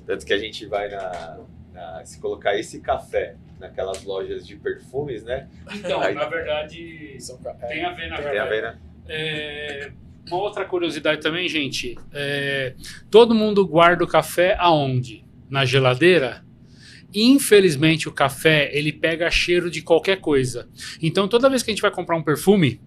[0.05, 1.39] Tanto que a gente vai na,
[1.73, 5.49] na- Se colocar esse café naquelas lojas de perfumes, né?
[5.75, 8.37] Então, Aí- na verdade, é, tem a ver, na Tem verdade.
[8.39, 8.79] a ver, né?
[9.07, 9.91] É,
[10.29, 11.97] uma outra curiosidade também, gente.
[12.13, 12.73] é,
[13.11, 15.25] todo mundo guarda o café aonde?
[15.49, 16.43] Na geladeira?
[17.13, 20.67] Infelizmente, o café ele pega cheiro de qualquer coisa.
[21.01, 22.79] Então, toda vez que a gente vai comprar um perfume,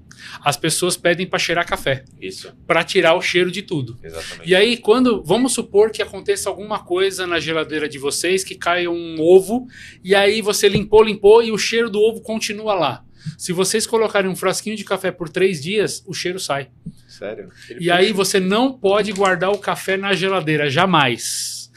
[0.45, 3.99] as pessoas pedem para cheirar café, Isso, para tirar o cheiro de tudo.
[4.03, 4.49] exatamente.
[4.49, 8.91] E aí, quando vamos supor que aconteça alguma coisa na geladeira de vocês, que caia
[8.91, 9.67] um ovo,
[10.05, 13.05] e aí você limpou, limpou e o cheiro do ovo continua lá.
[13.39, 16.71] Se vocês colocarem um frasquinho de café por três dias, o cheiro sai.
[17.09, 17.49] Sério?
[17.69, 21.71] Ele E aí você não pode guardar o café na geladeira, jamais.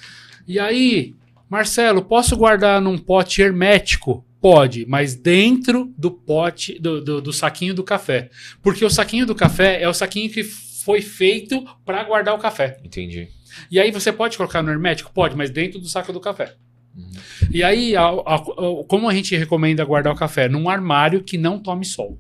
[0.48, 1.14] E aí,
[1.50, 4.26] Marcelo, posso guardar num pote hermético?
[4.42, 8.30] Pode, mas dentro do pote, do, do, do saquinho do café.
[8.62, 12.78] Porque o saquinho do café é o saquinho que foi feito para guardar o café.
[12.84, 13.28] Entendi.
[13.72, 15.12] E aí você pode colocar no hermético?
[15.14, 16.56] Pode, mas dentro do saco do café.
[16.96, 17.12] Uhum.
[17.52, 20.48] E aí, a- a- a- como a gente recomenda guardar o café?
[20.48, 22.20] Num armário que não tome sol.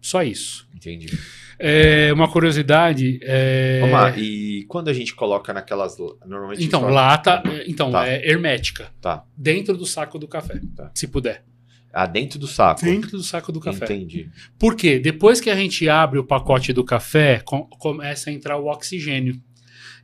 [0.00, 0.68] Só isso.
[0.74, 1.06] Entendi.
[1.58, 3.18] É, uma curiosidade.
[3.22, 3.80] É...
[3.80, 5.96] Vamos lá, e quando a gente coloca naquelas.
[6.26, 6.64] Normalmente.
[6.64, 8.06] Então, coloca- lata, é, então, Tá.
[8.08, 8.90] é hermética.
[9.00, 9.24] Tá.
[9.36, 10.90] Dentro do saco do café, Tá.
[10.94, 11.44] se puder.
[11.92, 12.84] Ah, dentro do saco.
[12.84, 13.86] Dentro do saco do café.
[13.86, 14.28] Entendi.
[14.58, 14.98] Por quê?
[14.98, 19.40] Depois que a gente abre o pacote do café, com- começa a entrar o oxigênio.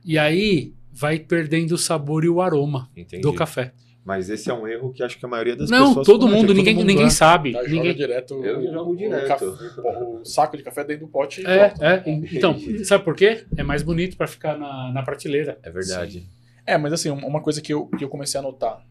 [0.03, 3.21] E aí vai perdendo o sabor e o aroma Entendi.
[3.21, 3.73] do café.
[4.05, 6.05] Mas esse é um erro que acho que a maioria das Não, pessoas.
[6.05, 6.35] todo comete.
[6.37, 7.53] mundo, todo ninguém, mundo, ninguém sabe.
[7.53, 7.95] Tá, joga ninguém...
[7.95, 8.43] direto.
[8.43, 9.27] Eu jogo o direto.
[9.27, 12.03] café- o saco de café dentro do pote É, é.
[12.33, 13.45] Então, sabe por quê?
[13.55, 15.57] É mais bonito pra ficar na, na prateleira.
[15.63, 16.27] É verdade.
[16.65, 18.85] É, mas assim, uma coisa que eu, que eu comecei a notar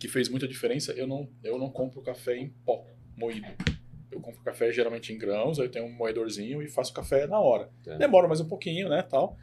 [0.00, 2.84] que fez muita diferença, eu não, eu não compro café em pó,
[3.16, 3.46] moído.
[4.10, 7.38] Eu compro café geralmente em grãos, aí eu tenho um moedorzinho e faço café na
[7.38, 7.68] hora.
[7.84, 7.96] Tá.
[7.96, 9.36] Demora mais um pouquinho, né, tal.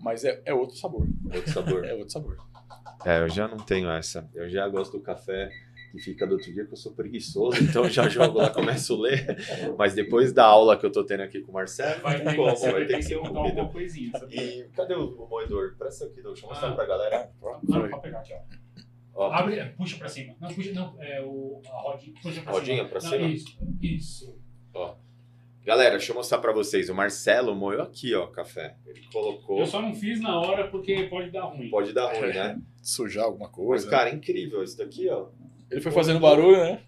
[0.00, 1.06] Mas é, é outro sabor.
[1.32, 1.84] Outro sabor.
[1.86, 2.36] É outro sabor.
[3.04, 4.28] É, eu já não tenho essa.
[4.34, 5.50] Eu já gosto do café
[5.92, 8.94] que fica do outro dia, que eu sou preguiçoso, então eu já jogo lá, começo
[8.94, 9.36] a ler.
[9.78, 12.02] Mas depois da aula que eu tô tendo aqui com o Marcelo,
[12.36, 12.54] como?
[12.72, 13.64] vai ter que ser comida.
[13.66, 14.12] coisinha.
[14.30, 15.76] E cadê o, o moedor?
[15.78, 16.72] Presta aqui, deixa eu mostrar Ah.
[16.74, 17.30] pra galera.
[17.62, 18.38] Não, pra pegar aqui, ó.
[19.14, 20.34] Ó, Abre, puxa pra cima.
[20.40, 22.88] Não, puxa, não, é o, a rodinha, puxa pra Rodinha cima.
[22.90, 23.26] pra Não, cima?
[23.28, 24.38] Isso, isso.
[25.68, 26.88] Galera, deixa eu mostrar pra vocês.
[26.88, 28.74] O Marcelo moeu aqui, ó, café.
[28.86, 29.58] Ele colocou.
[29.60, 31.68] Eu só não fiz na hora porque pode dar ruim.
[31.68, 32.58] Pode dar ruim, né?
[32.82, 33.90] Sujar alguma Mas, coisa.
[33.90, 34.62] cara, é incrível.
[34.64, 35.26] Isso daqui, ó.
[35.70, 36.80] Ele foi fazendo barulho, né?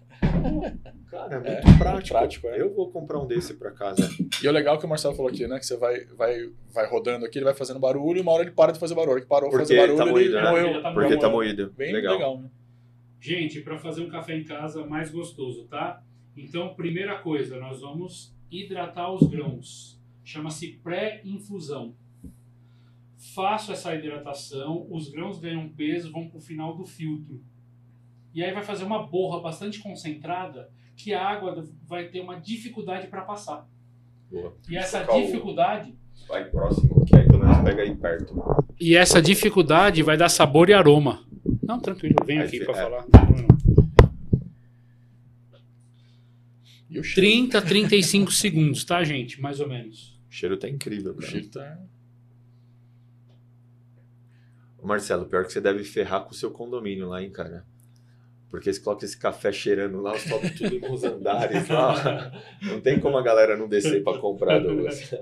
[1.11, 2.09] Cara, é muito É, prático.
[2.09, 2.59] prático, é.
[2.59, 4.09] Eu vou comprar um desse pra casa.
[4.43, 5.59] E o legal que o Marcelo falou aqui, né?
[5.59, 8.49] Que você vai, vai, vai rodando aqui, ele vai fazendo barulho e uma hora ele
[8.51, 9.21] para de fazer barulho.
[9.21, 10.49] Que parou de fazer barulho, tá moído, ele né?
[10.49, 10.67] moeu.
[10.69, 11.71] Ele tá Porque tá moído.
[11.77, 12.13] Bem legal.
[12.15, 12.49] legal, né?
[13.19, 16.01] Gente, para fazer um café em casa mais gostoso, tá?
[16.35, 19.99] Então, primeira coisa, nós vamos hidratar os grãos.
[20.23, 21.95] Chama-se pré-infusão.
[23.33, 27.41] Faço essa hidratação, os grãos ganham peso, vão para o final do filtro.
[28.33, 33.07] E aí vai fazer uma borra bastante concentrada que a água vai ter uma dificuldade
[33.07, 33.67] para passar.
[34.29, 34.55] Boa.
[34.69, 35.95] E essa dificuldade
[36.27, 38.33] Vai próximo, que aí pelo menos pega aí perto.
[38.79, 41.23] e essa dificuldade vai dar sabor e aroma.
[41.63, 42.83] Não, tranquilo, eu venho Aí aqui para é.
[42.83, 43.05] falar.
[46.91, 47.29] E o cheiro.
[47.49, 49.39] 30, 35 segundos, tá, gente?
[49.39, 50.19] Mais ou menos.
[50.29, 51.31] O cheiro tá incrível, O cara.
[51.31, 51.79] cheiro tá...
[54.77, 57.65] Ô, Marcelo, pior que você deve ferrar com o seu condomínio lá, hein, cara?
[58.49, 62.31] Porque você coloca esse café cheirando lá, sobe tudo nos andares lá.
[62.61, 65.13] Não tem como a galera não descer pra comprar, Douglas.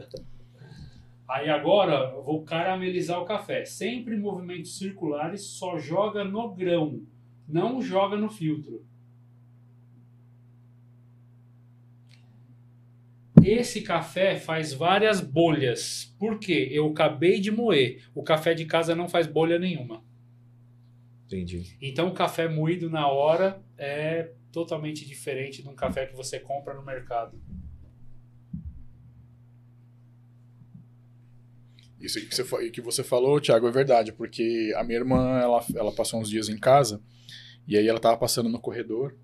[1.29, 3.63] Aí agora eu vou caramelizar o café.
[3.63, 7.03] Sempre em movimentos circulares, só joga no grão,
[7.47, 8.83] não joga no filtro.
[13.49, 16.15] Esse café faz várias bolhas.
[16.19, 16.69] Por quê?
[16.71, 18.07] Eu acabei de moer.
[18.13, 20.03] O café de casa não faz bolha nenhuma.
[21.25, 21.75] Entendi.
[21.81, 26.75] Então o café moído na hora é totalmente diferente de um café que você compra
[26.75, 27.41] no mercado.
[31.99, 35.91] Isso que você, que você falou, Thiago, é verdade, porque a minha irmã, ela, ela
[35.91, 37.01] passou uns dias em casa,
[37.67, 39.17] e aí ela tava passando no corredor,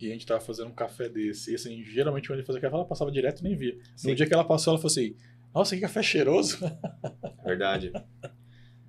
[0.00, 1.52] e a gente tava fazendo um café desse.
[1.52, 3.78] E assim, geralmente quando ele fazia café, ela passava direto e nem via.
[3.96, 4.08] Sim.
[4.08, 5.16] No dia que ela passou, ela falou assim,
[5.54, 6.58] nossa, que café cheiroso.
[7.44, 7.92] Verdade.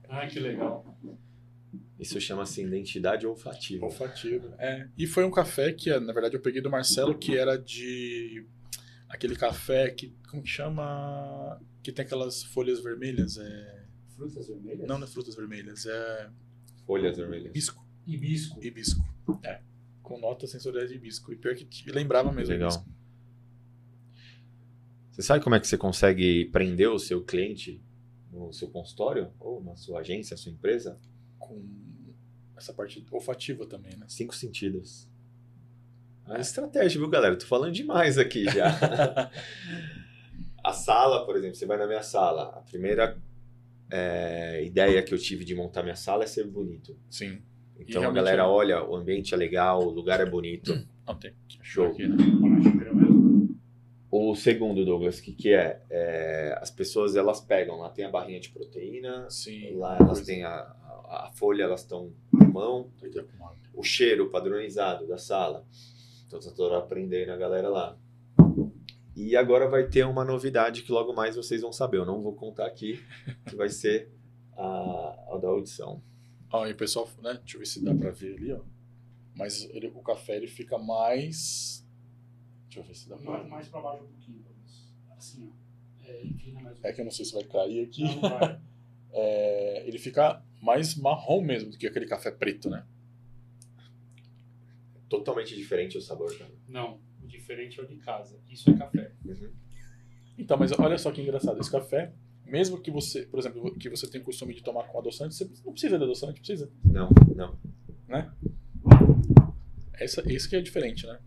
[0.08, 0.98] Ah, que legal.
[2.00, 3.86] Isso chama-se identidade olfativa.
[3.86, 4.54] Olfativo.
[4.58, 4.88] É.
[4.98, 8.46] E foi um café que, na verdade, eu peguei do Marcelo, que era de...
[9.08, 11.62] Aquele café que, como que chama?
[11.84, 13.38] Que tem aquelas folhas vermelhas.
[13.38, 13.86] É...
[14.16, 14.88] Frutas vermelhas?
[14.88, 16.30] Não, não é frutas vermelhas, é
[16.86, 17.48] Folhas vermelhas.
[17.48, 17.86] hibisco.
[18.08, 18.64] Hibisco.
[18.64, 19.02] Hibisco.
[19.44, 19.62] É.
[20.02, 21.32] Com notas sensoriais de hibisco.
[21.32, 22.54] E pior que lembrava mesmo.
[22.54, 22.70] Legal.
[22.70, 23.02] hibisco.
[25.12, 27.82] Você sabe como é que você consegue prender o seu cliente
[28.32, 29.32] no seu consultório?
[29.40, 31.00] Ou na sua agência, sua empresa?
[31.38, 31.64] Com
[32.56, 34.06] essa parte olfativa também, né?
[34.08, 35.10] Cinco sentidos.
[36.30, 37.36] É estratégia, viu, galera?
[37.36, 39.30] Tô falando demais aqui já.
[40.64, 42.44] a sala, por exemplo, você vai na minha sala.
[42.50, 43.22] A primeira
[43.92, 46.98] é, ideia que eu tive de montar minha sala é ser bonito.
[47.10, 47.42] Sim.
[47.88, 48.46] Então a galera é.
[48.46, 50.74] olha, o ambiente é legal, o lugar é bonito.
[51.08, 51.34] Não tem.
[51.62, 51.88] Show.
[51.88, 52.18] Aqui, né?
[54.12, 55.82] O segundo, Douglas, o que, que é?
[55.90, 59.78] É, As pessoas elas pegam, lá tem a barrinha de proteína, Sim.
[59.78, 63.26] lá elas têm a, a, a folha, elas estão na mão, Então,
[63.74, 65.66] o cheiro padronizado da sala.
[66.28, 67.98] Então tá toda aprendendo a galera lá.
[69.16, 71.98] E agora vai ter uma novidade que logo mais vocês vão saber.
[71.98, 73.02] Eu não vou contar aqui,
[73.48, 74.10] que vai ser
[74.58, 76.02] a, a da audição.
[76.52, 77.34] Ó, e o pessoal, né?
[77.36, 78.62] Deixa eu ver se dá pra ver ali, ó.
[79.36, 81.86] Mas ele- o café ele fica mais.
[82.66, 83.48] Deixa eu ver se dá pra ver.
[83.50, 84.44] mais pra baixo um pouquinho.
[85.18, 86.06] Assim, ó.
[86.06, 86.24] É,
[86.62, 88.04] mais um É que eu não sei se vai cair aqui.
[88.04, 88.62] Não, não vai.
[89.14, 92.86] É, ele fica mais marrom mesmo do que aquele café preto, né?
[95.10, 96.50] Totalmente diferente o sabor, cara.
[96.68, 98.40] Não, o diferente é o de casa.
[98.50, 99.12] Isso é café.
[100.38, 101.60] Então, mas olha só que engraçado.
[101.60, 102.14] Esse café,
[102.52, 105.50] mesmo que você, por exemplo, que você tem o costume de tomar com adoçante, você
[105.66, 106.70] não precisa de adoçante, precisa.
[106.84, 107.56] Não, não.
[110.00, 111.18] Essa, esse que é diferente, né?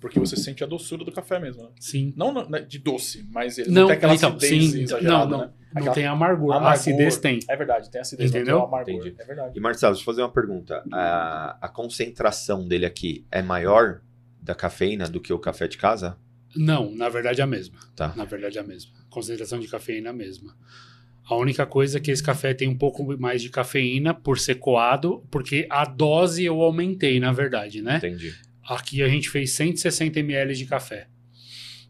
[0.00, 1.70] Porque você sente a doçura do café mesmo, né?
[1.80, 2.12] Sim.
[2.16, 4.82] Não na- de doce, mas ele Não, tem aquela então, acidez sim.
[4.82, 5.38] exagerada, Não, não.
[5.46, 5.52] né?
[5.72, 6.52] Não Aquela- tem amargor.
[6.52, 6.72] A Amargor.
[6.78, 7.40] acidez tem.
[7.48, 8.58] É verdade, tem acidez, Entendeu?
[8.58, 8.94] tem amargor.
[8.94, 9.16] Entendi.
[9.18, 9.58] É verdade.
[9.58, 10.84] E Marcelo, deixa eu fazer uma pergunta.
[10.92, 14.02] A, a concentração dele aqui é maior
[14.40, 16.16] da cafeína do que o café de casa?
[16.56, 17.78] Não, na verdade é a mesma.
[17.96, 18.14] Tá.
[18.16, 18.92] Na verdade é a mesma.
[19.10, 20.56] Concentração de cafeína é a mesma.
[21.26, 24.56] A única coisa é que esse café tem um pouco mais de cafeína por ser
[24.56, 27.96] coado, porque a dose eu aumentei, na verdade, né?
[27.96, 28.34] Entendi.
[28.62, 31.08] Aqui a gente fez 160 ml de café.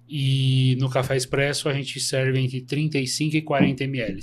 [0.08, 4.20] E no café expresso a gente serve entre 35 e 40 ml.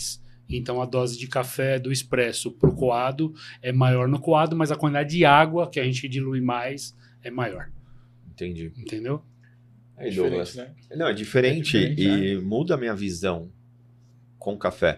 [0.48, 4.76] Então a dose de café do expresso pro coado é maior no coado, mas a
[4.76, 7.70] quantidade de água que a gente dilui mais é maior.
[8.30, 8.72] Entendi.
[8.78, 9.24] Entendeu?
[10.02, 10.50] Aí, É Douglas.
[10.50, 10.96] diferente, né?
[10.96, 13.52] Não, é diferente, É diferente, e muda a minha visão
[14.40, 14.98] com café.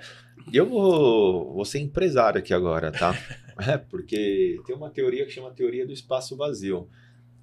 [0.51, 3.13] Eu vou, vou ser empresário aqui agora, tá?
[3.55, 6.89] É, porque tem uma teoria que chama teoria do espaço vazio.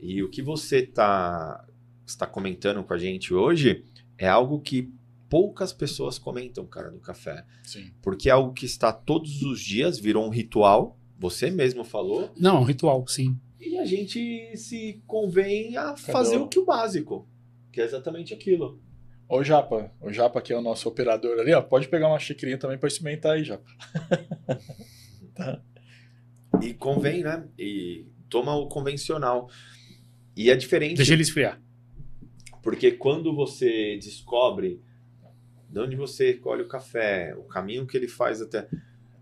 [0.01, 1.65] E o que você está
[2.05, 3.85] está comentando com a gente hoje
[4.19, 4.93] é algo que
[5.29, 7.45] poucas pessoas comentam, cara, do café.
[7.63, 7.93] Sim.
[8.03, 10.99] Porque é algo que está todos os dias, virou um ritual.
[11.17, 12.29] Você mesmo falou.
[12.37, 13.39] Não, é um ritual, sim.
[13.61, 17.29] E a gente se convém a Cadê fazer o- o que o básico,
[17.73, 18.81] que é exatamente aquilo.
[19.29, 22.59] Ô Japa, o Japa que é o nosso operador ali, ó, pode pegar uma xicrinha
[22.59, 23.65] também pra experimentar aí, Japa.
[26.63, 27.49] E convém, né?
[27.59, 29.49] E toma o convencional.
[30.37, 31.61] E é diferente, Deixa ele esfriar.
[32.63, 34.83] porque quando você descobre
[35.69, 38.69] de onde você colhe o café, o caminho que ele faz até.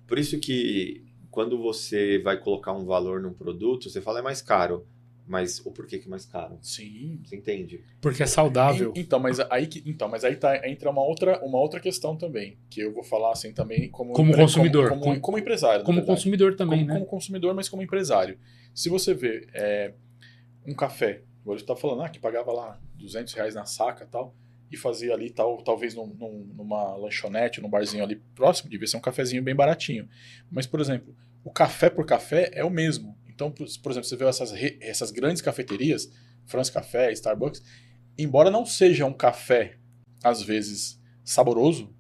[0.07, 4.41] Por isso que quando você vai colocar um valor num produto, você fala é mais
[4.41, 4.87] caro.
[5.29, 6.59] Mas o porquê que é mais caro?
[6.63, 7.21] Sim.
[7.23, 7.85] Você entende?
[8.01, 8.93] Porque é saudável.
[8.97, 12.17] En- Então, mas aí que, então, mas aí tá, entra uma outra, uma outra questão
[12.17, 15.39] também, que eu vou falar assim também como, Como empre- consumidor, como, como, como- como
[15.39, 15.85] empresário.
[15.85, 16.95] Como consumidor também, como, né?
[16.95, 18.39] como consumidor, mas como empresário.
[18.75, 19.93] Se você vê é,
[20.67, 24.07] um café, agora você está falando ah, que pagava lá 200 reais na saca e
[24.09, 24.35] tal,
[24.71, 28.97] e fazia ali tal, talvez num- num- numa lanchonete, num barzinho ali próximo, devia ser
[28.97, 30.09] um cafezinho bem baratinho.
[30.51, 31.15] Mas, por exemplo,
[31.45, 33.17] o café por café é o mesmo.
[33.39, 36.11] Então, por, por exemplo, você vê essas, re- essas grandes cafeterias,
[36.45, 37.63] France Café, Starbucks,
[38.19, 39.77] embora não seja um café,
[40.25, 41.95] às vezes, saboroso,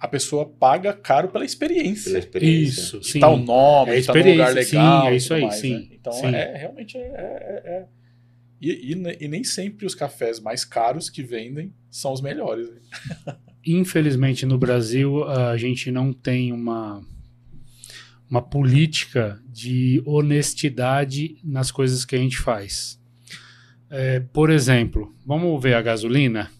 [0.00, 2.80] a pessoa paga caro pela experiência Pela experiência.
[2.80, 3.20] Isso, de sim.
[3.20, 5.02] tal nome, É tá num lugar legal.
[5.02, 5.88] sim, é e isso aí, mais, sim, né?
[5.92, 6.26] Então sim.
[6.34, 7.00] é realmente é.
[7.00, 7.86] é- é- é-
[8.62, 12.70] E, e e nem sempre os cafés mais caros que vendem são os melhores.
[12.70, 13.36] né?
[13.66, 17.04] Infelizmente, no Brasil, a gente não tem uma,
[18.30, 23.00] uma política de honestidade nas coisas que a gente faz.
[23.90, 26.50] É, por exemplo, vamos ver a gasolina.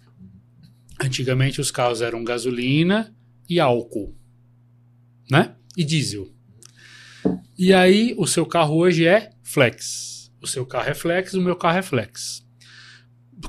[1.01, 3.15] Antigamente, os carros eram gasolina
[3.49, 4.17] e álcool,
[5.31, 5.55] né?
[5.77, 6.29] E diesel.
[7.57, 10.33] E aí, o seu carro hoje é flex.
[10.41, 12.48] O seu carro é flex, o meu carro é flex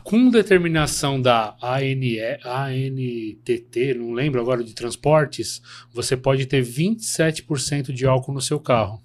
[0.03, 5.61] com determinação da ANE, ANTT, não lembro agora de transportes,
[5.91, 9.03] você pode ter 27% de álcool no seu carro,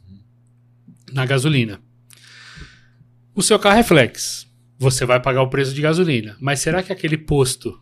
[1.12, 1.80] na gasolina.
[3.35, 4.47] O seu carro é flex,
[4.78, 7.80] você vai pagar o preço de gasolina, mas será que aquele posto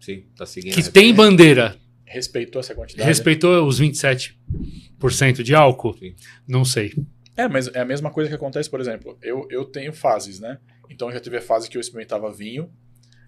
[0.00, 0.74] Sim, tá seguindo.
[0.74, 3.08] que tem bandeira Respeitou essa quantidade.
[3.08, 5.96] respeitou os 27% de álcool?
[5.96, 6.14] Sim.
[6.46, 6.92] Não sei.
[7.34, 10.58] É, mas é a mesma coisa que acontece, por exemplo, eu, eu tenho fases, né?
[10.92, 12.70] Então já teve a fase que eu experimentava vinho,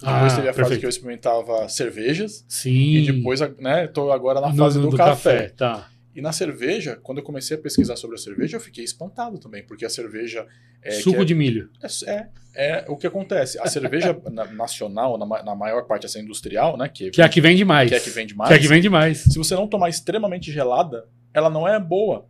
[0.01, 0.81] depois Ah, teve a fase perfeito.
[0.81, 2.71] que eu experimentava cervejas, Sim.
[2.97, 5.49] e depois, né, tô agora na fase no- do, café.
[5.51, 5.89] Tá.
[6.15, 9.65] E na cerveja, quando eu comecei a pesquisar sobre a cerveja, eu fiquei espantado também,
[9.65, 10.47] porque a cerveja
[10.83, 11.71] é, Suco é- de milho.
[12.07, 13.59] É, é o que acontece.
[13.59, 16.89] A cerveja na- nacional, na, na maior parte, essa industrial, né?
[16.89, 17.89] Que, Que é a que vende mais.
[17.89, 18.49] que é a que vende mais.
[18.49, 19.19] Que é a que vende mais.
[19.19, 22.27] Se você não tomar extremamente gelada, ela não é boa.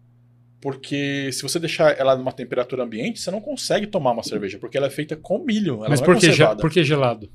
[0.64, 4.78] Porque se você deixar ela numa temperatura ambiente, você não consegue tomar uma cerveja, porque
[4.78, 5.80] ela é feita com milho.
[5.80, 6.60] Ela Mas não por é que, ge- conservada.
[6.62, 7.30] por que gelado?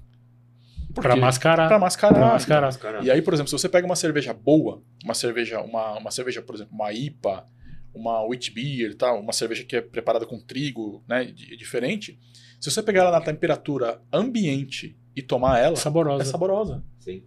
[0.96, 1.68] Pra mascarar.
[1.68, 2.16] Pra mascarar.
[2.44, 3.06] Pra mascarar.
[3.06, 6.42] E aí, por exemplo, se você pega uma cerveja boa, uma cerveja, uma, uma cerveja,
[6.42, 7.46] por exemplo, uma IPA,
[7.94, 12.20] uma wheat beer, tal, uma cerveja que é preparada com trigo, né, di- diferente,
[12.60, 16.24] se você pegar ela na temperatura ambiente e tomar ela, Saborosa.
[16.24, 16.84] é saborosa.
[17.00, 17.22] Sim.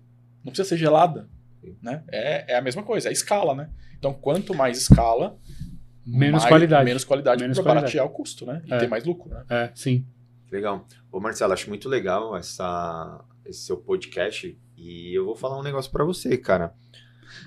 [0.45, 1.29] Não precisa ser gelada,
[1.61, 1.77] Sim.
[1.81, 2.03] né?
[2.11, 3.71] É, é a mesma coisa, é escala, né?
[3.97, 5.39] Então, quanto mais escala,
[6.07, 6.85] Menos mais- qualidade.
[6.85, 7.93] menos qualidade Menos para qualidade.
[7.93, 8.63] baratear o custo, né?
[8.67, 8.79] E É.
[8.79, 9.45] ter mais lucro, né?
[9.49, 10.07] É, sim.
[10.51, 10.87] Legal.
[11.11, 14.59] Ô Marcelo, acho muito legal essa, esse seu podcast.
[14.77, 16.75] E eu vou falar um negócio pra você, cara.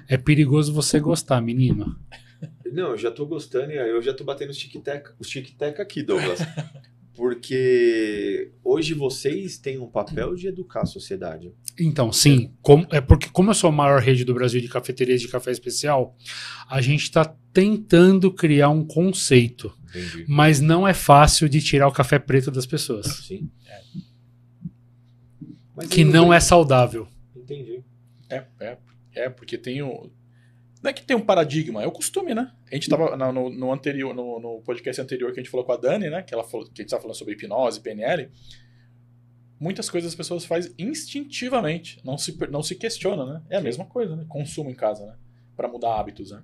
[0.08, 2.00] É perigoso você gostar, menino.
[2.72, 6.02] Não, eu já tô gostando e eu já tô batendo os tic-tac os tic-tac aqui,
[6.02, 6.40] Douglas.
[7.16, 11.54] Porque hoje vocês têm um papel de educar a sociedade.
[11.80, 12.52] Então, sim.
[12.62, 15.52] Como, é porque, como eu sou a maior rede do Brasil de cafeterias de café
[15.52, 16.16] especial,
[16.70, 19.74] a gente está tentando criar um conceito.
[19.90, 20.26] Entendi.
[20.28, 23.06] Mas não é fácil de tirar o café preto das pessoas.
[23.08, 23.50] Sim.
[25.76, 27.08] Mas Que não é saudável.
[27.36, 27.84] Entendi.
[28.30, 28.78] É, é,
[29.14, 30.10] é, porque tem o.
[30.86, 32.54] Não é que tem um paradigma, é o costume, né?
[32.72, 35.72] A gente tava no, no anterior, no, no podcast anterior que a gente falou com
[35.72, 36.22] a Dani, né?
[36.22, 38.30] Que ela falou que a gente tava falando sobre hipnose, PNL.
[39.60, 43.42] Muitas coisas as pessoas fazem instintivamente, não se, não se questiona, né?
[43.50, 43.64] É a Sim.
[43.64, 44.26] mesma coisa, né?
[44.30, 45.16] Consumo em casa, né?
[45.56, 46.44] Pra mudar hábitos, né?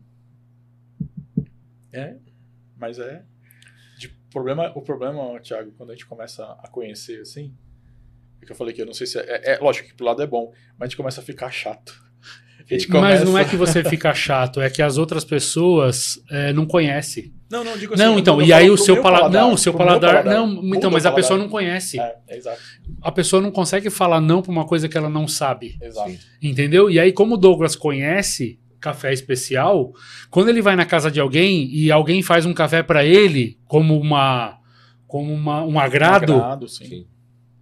[1.93, 2.17] É,
[2.75, 3.23] mas é.
[3.99, 7.55] De problema, o problema, Thiago, quando a gente começa a conhecer assim,
[8.41, 10.07] é que eu falei que eu não sei se é, é, é lógico que pro
[10.07, 12.09] lado é bom, mas a gente começa a ficar chato.
[12.70, 16.20] A gente Mas não é começa- que você fica chato, é que as outras pessoas
[16.30, 17.34] é, não conhecem.
[17.49, 18.03] Não, não, digo assim.
[18.03, 19.32] Não, então, e aí o seu meu paladar.
[19.32, 20.24] Não, o seu meu paladar.
[20.24, 21.45] Não, então, mas a pessoa paladar.
[21.45, 21.99] não conhece.
[21.99, 22.59] É, é exato,
[23.01, 25.78] A pessoa não consegue falar não pra uma coisa que ela não sabe.
[25.82, 26.12] exato.
[26.41, 26.89] Entendeu?
[26.89, 29.91] E aí, como o Douglas conhece café especial,
[30.30, 33.99] quando ele vai na casa de alguém e alguém faz um café pra ele, como
[33.99, 34.57] uma.
[35.05, 36.68] Como uma, um agrado, Um agrado.
[36.70, 37.05] Sim,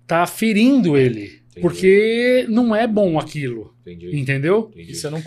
[0.06, 1.39] tá ferindo ele.
[1.50, 1.62] Entendi.
[1.62, 3.74] Porque não é bom aquilo.
[3.82, 4.16] entendi.
[4.20, 4.70] Entendeu?
[4.74, 4.92] entendi.
[4.92, 5.22] E você não,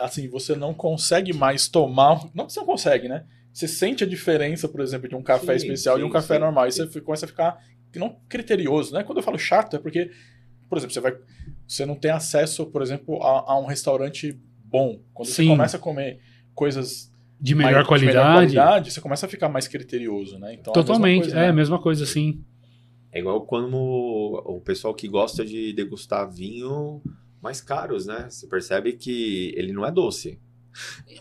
[0.00, 2.20] assim, você não consegue mais tomar.
[2.34, 3.24] Não que você não consegue, né?
[3.52, 6.12] Você sente a diferença, por exemplo, de um café Sim, especial e de um sim,
[6.12, 6.66] café sim, normal.
[6.68, 6.86] E sim.
[6.86, 7.58] você começa a ficar
[7.94, 9.02] não criterioso, né?
[9.02, 10.10] Quando eu falo chato, é porque,
[10.68, 11.16] por exemplo, você vai.
[11.66, 15.00] Você não tem acesso, por exemplo, a, a um restaurante bom.
[15.14, 15.48] Quando você Sim.
[15.48, 16.20] começa a comer
[16.54, 17.10] coisas
[17.40, 18.34] De mais- melhor, de qualidade.
[18.34, 20.52] qualidade, você começa a ficar mais criterioso, né?
[20.52, 21.20] Então, é a mesma Totalmente.
[21.22, 21.48] coisa, é né?
[21.48, 22.44] a mesma coisa, sim.
[23.16, 27.00] É igual quando o pessoal que gosta de degustar vinho
[27.42, 28.26] mais caros, né?
[28.28, 30.38] Você percebe que ele não é doce.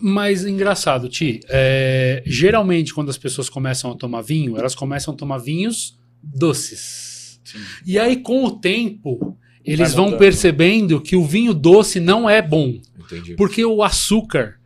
[0.01, 5.17] Mas engraçado, Ti, é, geralmente quando as pessoas começam a tomar vinho, elas começam a
[5.17, 7.39] tomar vinhos doces.
[7.45, 7.59] Sim.
[7.85, 10.19] E aí, com o tempo, eles vão mudando.
[10.19, 12.77] percebendo que o vinho doce não é bom.
[12.99, 13.35] Entendi.
[13.35, 14.59] Porque o açúcar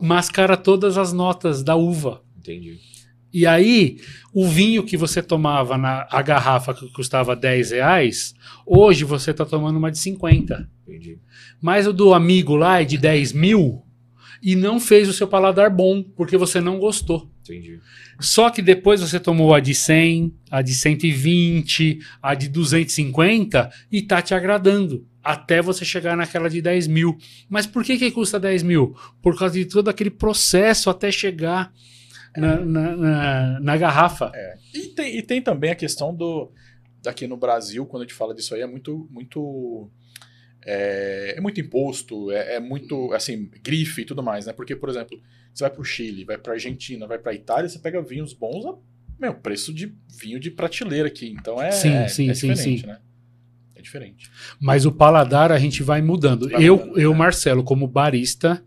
[0.00, 2.22] mascara todas as notas da uva.
[2.38, 2.78] Entendi.
[3.32, 3.98] E aí,
[4.32, 9.44] o vinho que você tomava na a garrafa que custava 10 reais, hoje você está
[9.44, 10.68] tomando uma de 50.
[10.86, 11.18] Entendi.
[11.60, 13.82] Mas o do amigo lá é de 10 mil
[14.42, 17.30] e não fez o seu paladar bom, porque você não gostou.
[17.42, 17.80] Entendi.
[18.18, 24.02] Só que depois você tomou a de 100, a de 120, a de 250 e
[24.02, 25.06] tá te agradando.
[25.22, 27.16] Até você chegar naquela de 10 mil.
[27.48, 28.96] Mas por que, que custa 10 mil?
[29.20, 31.72] Por causa de todo aquele processo até chegar
[32.36, 34.32] na, na, na- na garrafa.
[34.74, 36.52] E tem, e tem também a questão do.
[37.06, 39.08] Aqui no Brasil, quando a gente fala disso aí, é muito.
[39.10, 39.90] muito
[40.64, 44.52] é, é muito imposto, é, é muito, assim, grife e tudo mais, né?
[44.52, 45.16] Porque, por exemplo,
[45.54, 48.74] você vai pro Chile, vai pra Argentina, vai pra Itália, você pega vinhos bons a
[49.18, 51.28] meu, preço de vinho de prateleira aqui.
[51.30, 52.86] Então é, Sim, é, sim, é sim, diferente, sim.
[52.86, 52.98] né?
[53.74, 54.30] É diferente.
[54.60, 56.50] Mas o paladar a gente vai mudando.
[56.50, 57.16] Vai eu, mudando, eu né?
[57.18, 58.62] Marcelo, como barista,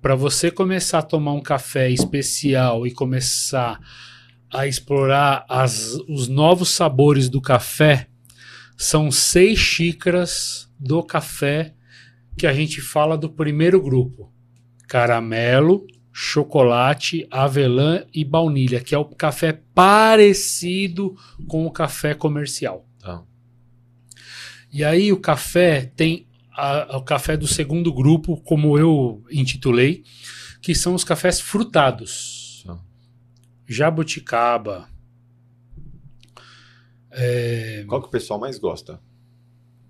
[0.00, 3.80] para você começar a tomar um café especial e começar
[4.52, 8.06] a explorar as- os novos sabores do café,
[8.76, 11.74] são seis xícaras do café
[12.38, 14.32] que a gente fala do primeiro grupo:
[14.86, 21.16] caramelo, chocolate, avelã e baunilha, que é o café parecido
[21.48, 22.86] com o café comercial.
[23.00, 23.22] Tá.
[24.72, 30.04] E aí o café tem a- o café do segundo grupo, como eu intitulei,
[30.62, 32.64] que são os cafés frutados.
[33.66, 34.88] Jabuticaba.
[37.10, 39.00] é, Qual que o pessoal mais gosta?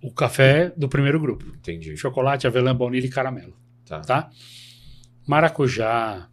[0.03, 1.47] o café do primeiro grupo.
[1.57, 1.97] Entendi.
[1.97, 3.57] Chocolate, avelã, baunilha e caramelo.
[3.87, 4.01] Tá.
[4.03, 4.31] Tá?
[5.27, 6.29] Maracujá,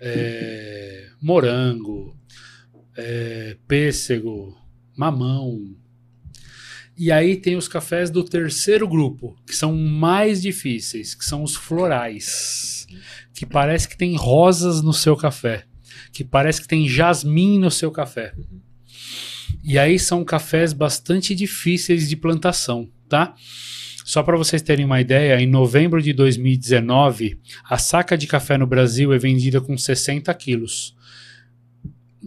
[0.00, 2.16] é, morango,
[2.96, 4.56] é, pêssego,
[4.96, 5.74] mamão.
[6.98, 11.54] E aí tem os cafés do terceiro grupo, que são mais difíceis, que são os
[11.54, 12.86] florais.
[13.34, 15.64] Que parece que tem rosas no seu café.
[16.12, 18.32] Que parece que tem jasmim no seu café.
[19.62, 23.34] E aí são cafés bastante difíceis de plantação, tá?
[24.04, 28.66] Só para vocês terem uma ideia, em novembro de 2019, a saca de café no
[28.66, 30.94] Brasil é vendida com 60 quilos.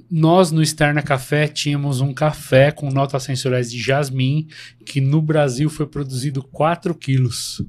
[0.09, 4.47] Nós no Externa Café tínhamos um café com notas sensoriais de jasmim
[4.85, 7.61] que no Brasil foi produzido 4 quilos.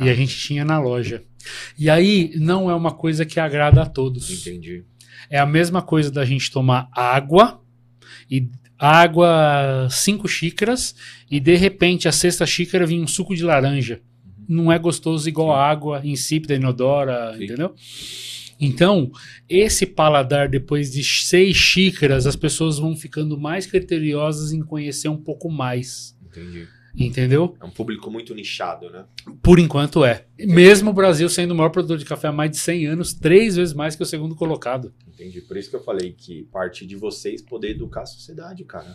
[0.00, 1.22] E a gente tinha na loja.
[1.78, 4.30] E aí não é uma coisa que agrada a todos.
[4.30, 4.84] Entendi.
[5.30, 7.60] É a mesma coisa da gente tomar água
[8.30, 8.48] e
[8.78, 10.94] água cinco xícaras
[11.30, 14.00] e de repente a sexta xícara vinha um suco de laranja.
[14.48, 17.44] Não é gostoso igual a água insípida, inodora, Sim.
[17.44, 17.74] entendeu?
[18.64, 19.10] Então,
[19.48, 25.16] esse paladar, depois de seis xícaras, as pessoas vão ficando mais criteriosas em conhecer um
[25.16, 26.16] pouco mais.
[26.26, 26.66] Entendi.
[26.96, 27.56] Entendeu?
[27.60, 29.04] É um público muito nichado, né?
[29.42, 30.26] Por enquanto é.
[30.38, 33.56] Mesmo o Brasil sendo o maior produtor de café há mais de 100 anos, três
[33.56, 34.94] vezes mais que o segundo colocado.
[35.08, 35.40] Entendi.
[35.40, 38.94] Por isso que eu falei que parte de vocês poder educar a sociedade, cara.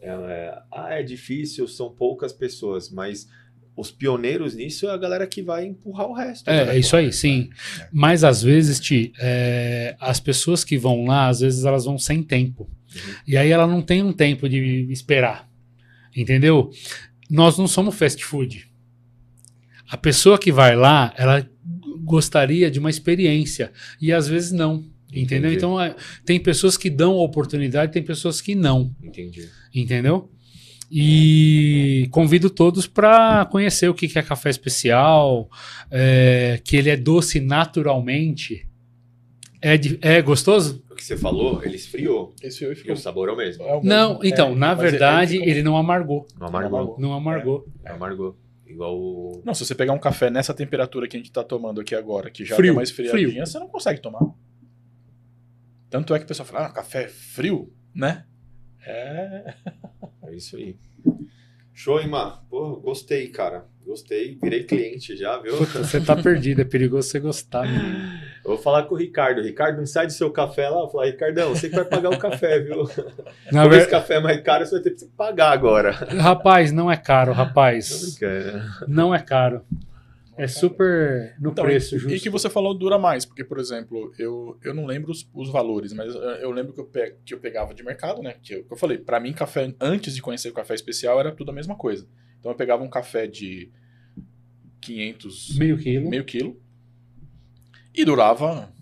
[0.00, 3.28] É, é- ah, é difícil, são poucas pessoas, mas
[3.76, 6.48] os pioneiros nisso é a galera que vai empurrar o resto.
[6.48, 7.48] É, é isso aí, sim.
[7.92, 12.22] Mas às vezes, Ti, é, as pessoas que vão lá, às vezes elas vão sem
[12.22, 12.64] tempo.
[12.64, 13.14] Uhum.
[13.26, 15.48] E aí ela não tem um tempo de esperar.
[16.14, 16.70] Entendeu?
[17.30, 18.68] Nós não somos fast food.
[19.88, 21.48] A pessoa que vai lá, ela
[22.04, 23.72] gostaria de uma experiência.
[24.00, 24.84] E às vezes não.
[25.12, 25.50] Entendeu?
[25.50, 25.56] Entendi.
[25.56, 25.94] Então, é,
[26.24, 28.94] tem pessoas que dão oportunidade, tem pessoas que não.
[29.02, 29.48] Entendi.
[29.74, 30.30] Entendeu?
[30.90, 35.48] E convido todos para conhecer o que que é café especial,
[35.90, 38.66] é, que ele é doce naturalmente.
[39.62, 40.82] É, de- é gostoso?
[40.90, 42.34] O que você falou, ele esfriou.
[42.42, 42.94] Eu E ficou.
[42.94, 43.62] o sabor é o mesmo.
[43.64, 44.24] é o Não, mesmo.
[44.26, 46.26] então, É, na ele verdade, ficou- ele não amargou.
[46.38, 46.96] Não amargou.
[46.98, 47.68] Não amargou.
[47.84, 48.36] Não amargou.
[48.66, 49.42] Igual o.
[49.44, 52.30] Não, se você pegar um café nessa temperatura que a gente tá tomando aqui agora,
[52.30, 53.46] que já Frio, deu mais friadinha, frio.
[53.46, 54.20] você não consegue tomar.
[55.90, 58.24] Tanto é que o pessoal fala, ah, café frio, né?
[58.86, 59.54] É.
[60.30, 60.76] É isso aí.
[61.74, 62.40] Show, hein, Má?
[62.50, 63.64] Pô, gostei, cara.
[63.86, 64.38] Gostei.
[64.42, 65.56] Virei cliente já, viu?
[65.56, 67.66] Puta, você tá perdido, é perigoso você gostar.
[67.66, 69.40] Eu vou falar com o Ricardo.
[69.42, 70.80] Ricardo, não sai do seu café lá.
[70.82, 72.84] Vou falar, Ricardão, você que vai pagar o café, viu?
[73.50, 75.90] Na Como ver- esse café é mais caro, você vai ter que pagar agora.
[75.92, 78.18] Rapaz, não é caro, rapaz.
[78.86, 79.62] Não é caro.
[80.42, 82.16] É super no Então, preço e, justo.
[82.16, 85.50] e que você falou dura mais, porque, por exemplo, eu, eu não lembro os, os
[85.50, 88.34] valores, mas eu, eu lembro que eu, pe- que eu pegava de mercado, né?
[88.42, 91.30] Que eu, que eu falei, pra mim, café, antes de conhecer o café especial, era
[91.34, 92.08] tudo a mesma coisa.
[92.38, 93.70] Então eu pegava um café de
[94.80, 96.08] 500, Meio quilo.
[96.08, 96.60] meio quilo,
[97.94, 98.72] e durava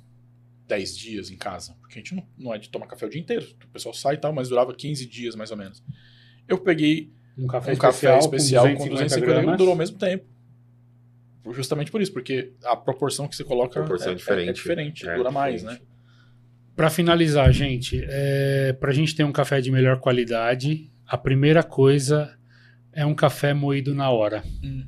[0.67, 1.75] 10 dias em casa.
[1.81, 3.47] Porque a gente não, não é de tomar café o dia inteiro.
[3.65, 5.83] O pessoal sai e tal, mas durava 15 dias mais ou menos.
[6.47, 9.99] Eu peguei Um café um especial, café especial com 250 250 gramas durou ao mesmo
[9.99, 10.25] tempo.
[11.53, 14.49] Justamente por isso, porque a proporção que você coloca Proporção é, diferente.
[14.49, 15.79] é diferente, É, dura mais, né?
[16.77, 21.63] Para finalizar, gente, é, para a gente ter um café de melhor qualidade, a primeira
[21.63, 22.37] coisa
[22.93, 24.43] é um café moído na hora.
[24.63, 24.87] Uhum.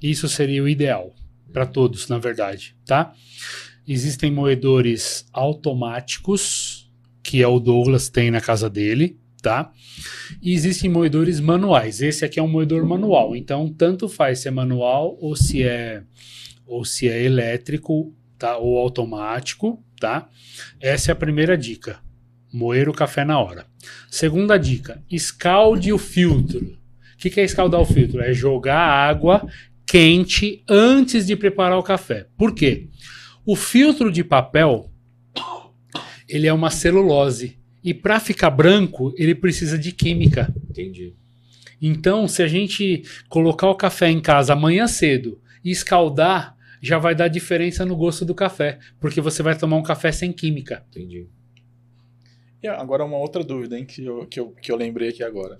[0.00, 1.14] Isso seria o ideal
[1.52, 3.12] para todos, na verdade, tá?
[3.86, 6.90] Existem moedores automáticos,
[7.22, 9.70] que é o Douglas tem na casa dele, tá?
[10.40, 12.00] E existem moedores manuais.
[12.00, 16.02] Esse aqui é um moedor manual, então tanto faz se é manual ou se é
[16.66, 18.56] ou se é elétrico, tá?
[18.56, 20.30] Ou automático, tá?
[20.80, 22.00] Essa é a primeira dica.
[22.50, 23.66] Moer o café na hora.
[24.10, 26.60] Segunda dica: escalde o filtro.
[27.14, 28.22] O que que é escaldar o filtro?
[28.22, 29.46] É jogar água
[29.86, 32.28] quente antes de preparar o café.
[32.34, 32.88] Por quê?
[33.44, 34.90] O filtro de papel
[36.26, 40.52] ele é uma celulose e para ficar branco ele precisa de química.
[40.70, 41.14] Entendi.
[41.80, 47.14] Então, se a gente colocar o café em casa amanhã cedo e escaldar, já vai
[47.14, 50.84] dar diferença no gosto do café, porque você vai tomar um café sem química.
[50.88, 51.28] Entendi.
[52.62, 55.56] E agora uma outra dúvida, hein, que eu, que eu, que eu lembrei aqui agora.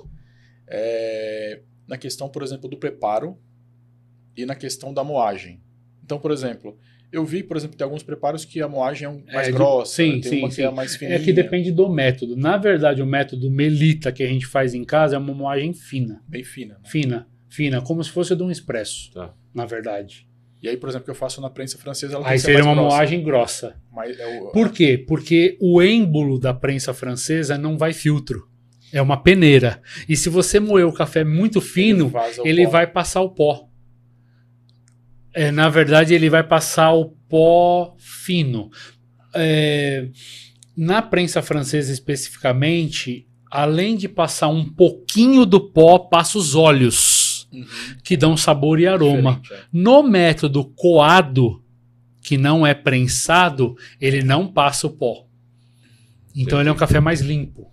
[0.66, 3.38] É, na questão, por exemplo, do preparo
[4.34, 5.60] e na questão da moagem.
[6.02, 6.78] Então, por exemplo,
[7.14, 10.20] eu vi, por exemplo, tem alguns preparos que a moagem é mais É, grossa, sim,
[10.20, 10.62] tem sim, uma que sim.
[10.62, 11.16] é mais fininha.
[11.16, 12.36] É que depende do método.
[12.36, 16.20] Na verdade, o método melita que a gente faz em casa é uma moagem fina.
[16.28, 16.80] Bem fina, né?
[16.88, 19.32] Fina, fina, como se fosse de um expresso, Tá.
[19.54, 20.26] na verdade.
[20.62, 22.46] E aí, por exemplo, que eu faço na prensa francesa, ela tem Aí que ser
[22.52, 22.96] seria mais uma grossa.
[22.96, 23.76] moagem grossa.
[23.92, 24.96] Mas é o- Por quê?
[25.06, 28.48] Porque o êmbolo da prensa francesa não vai filtro.
[28.90, 29.82] É uma peneira.
[30.08, 32.10] E se você moer o café muito fino,
[32.44, 32.70] ele pó.
[32.70, 33.68] vai passar o pó.
[35.34, 38.70] É, na verdade, ele vai passar o pó fino.
[39.34, 40.08] É,
[40.76, 47.66] na prensa francesa especificamente, além de passar um pouquinho do pó, passa os óleos, Uhum.
[48.02, 49.40] que dão sabor e aroma.
[49.50, 49.62] É.
[49.72, 51.62] No método coado,
[52.20, 55.28] que não é prensado, ele não passa o pó.
[56.34, 57.72] Então ele é um café mais limpo.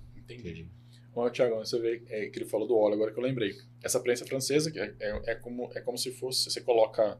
[1.15, 3.51] Ó, Thiago, você vê é, que ele falou do óleo, agora que eu lembrei.
[3.83, 7.19] Essa prensa francesa é, é, é como, é como se fosse, você coloca...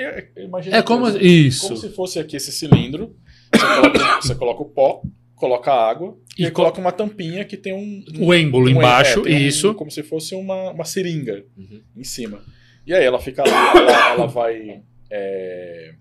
[0.00, 1.06] É, é, imagina É como.
[1.06, 1.76] como Isso.
[1.76, 3.16] se fosse aqui esse cilindro,
[3.52, 5.02] você coloca, você coloca o pó,
[5.34, 8.04] coloca a água e, E coloca uma tampinha que tem um...
[8.20, 9.74] O êmbolo um- embaixo, é, tem um- isso.
[9.74, 11.82] como se fosse uma, uma seringa Uhum.
[11.96, 12.40] em cima.
[12.86, 14.82] E aí ela fica lá, ela, ela vai...
[15.10, 15.94] É,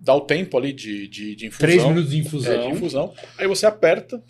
[0.00, 1.66] dar o tempo ali de, de, de infusão.
[1.68, 2.60] Três minutos de É, infusão.
[2.60, 3.12] de infusão.
[3.38, 4.22] Aí você aperta.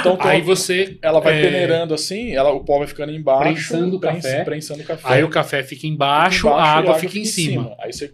[0.00, 0.98] então Aí uma- você.
[1.02, 3.68] ela vai é, peneirando assim, ela, o pó vai ficando embaixo.
[3.68, 4.44] Prensando o prens- café.
[4.44, 5.02] Prensando o café.
[5.08, 7.76] Aí o café fica embaixo, Fica a embaixo e água fica em cima.
[7.80, 8.12] Aí você,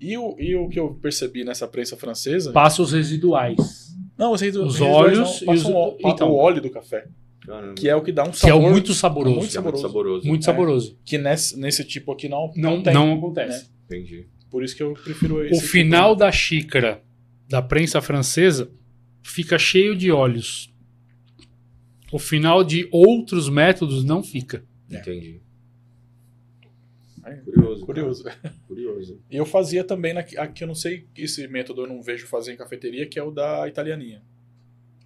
[0.00, 2.52] e, o, e o que eu percebi nessa prensa francesa.
[2.52, 3.86] Passa os residuais.
[4.18, 6.30] Não, Os vocês óleos não, e os- o, então.
[6.30, 7.04] o óleo do café.
[7.46, 7.74] Caramba.
[7.74, 8.64] Que é o que dá um Que é sabor.
[8.68, 9.36] o muito saboroso.
[9.36, 9.88] muito Que é muito saboroso.
[9.88, 10.26] saboroso.
[10.26, 10.44] Muito É.
[10.44, 10.98] saboroso.
[11.04, 12.92] Que nesse, nesse tipo aqui não, Não, tem.
[12.92, 13.68] não acontece.
[13.84, 14.26] Entendi.
[14.56, 15.56] Por isso que eu prefiro O esse.
[15.60, 17.02] tipo final da xícara
[17.46, 18.70] da prensa francesa
[19.22, 20.72] fica cheio de óleos.
[22.10, 24.64] O final de outros métodos não fica.
[24.90, 24.96] É.
[24.96, 25.42] Entendi.
[27.22, 27.84] É, Curioso.
[27.84, 28.24] Curioso.
[28.66, 29.20] Curioso.
[29.30, 32.54] E eu fazia também, na, aqui eu não sei, esse método eu não vejo fazer
[32.54, 34.22] em cafeteria, que é o da italianinha.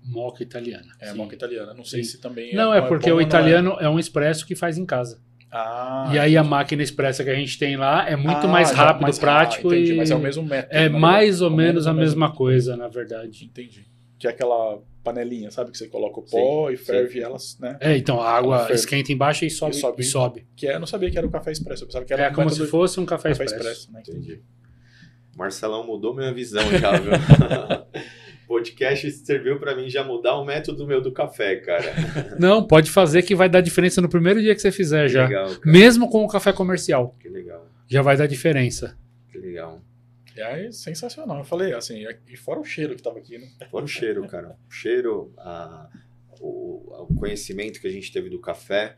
[0.04, 0.92] Moca italiana.
[1.00, 1.16] É, Sim.
[1.16, 1.74] moca italiana.
[1.74, 2.10] Não sei Sim.
[2.12, 3.88] se também Não, é porque bom o não italiano é.
[3.88, 5.20] um expresso que faz em casa.
[5.52, 8.70] Ah, e aí a máquina expressa que a gente tem lá é muito Ah, mais
[8.70, 10.72] rápido, mais prático rápido, entendi, e Mas é o mesmo método.
[10.74, 10.98] é né?
[10.98, 13.44] mais ou É menos a mesma mesmo- coisa, na verdade.
[13.46, 13.84] Entendi.
[14.18, 15.70] Que é aquela panelinha, sabe?
[15.72, 17.20] Que você coloca o pó Sim, e ferve sim.
[17.20, 17.76] elas, né?
[17.80, 19.74] É, então a água esquenta embaixo e sobe.
[19.74, 20.02] E sobe.
[20.02, 20.46] E sobe.
[20.54, 22.30] Que é, eu não sabia que era o café expresso, eu pensava que era É
[22.30, 23.68] um como se fosse um café, café expresso.
[23.88, 24.02] expresso, né?
[24.06, 24.42] Entendi.
[25.36, 27.12] Marcelão mudou minha visão já, viu?
[28.50, 31.84] Podcast serviu pra mim já mudar o método meu do café, cara.
[32.36, 35.24] Não, pode fazer que vai dar diferença no primeiro dia que você fizer já.
[35.28, 35.60] Legal, cara.
[35.64, 37.64] Mesmo com o café comercial, Que legal.
[37.86, 38.98] já vai dar diferença.
[39.30, 39.80] Que legal.
[40.36, 41.38] E aí, sensacional.
[41.38, 43.46] Eu falei, assim, e fora o cheiro que tava aqui, né?
[43.70, 44.56] Fora o cheiro, cara.
[44.68, 45.88] O cheiro, a-
[46.40, 48.96] o, o conhecimento que a gente teve do café,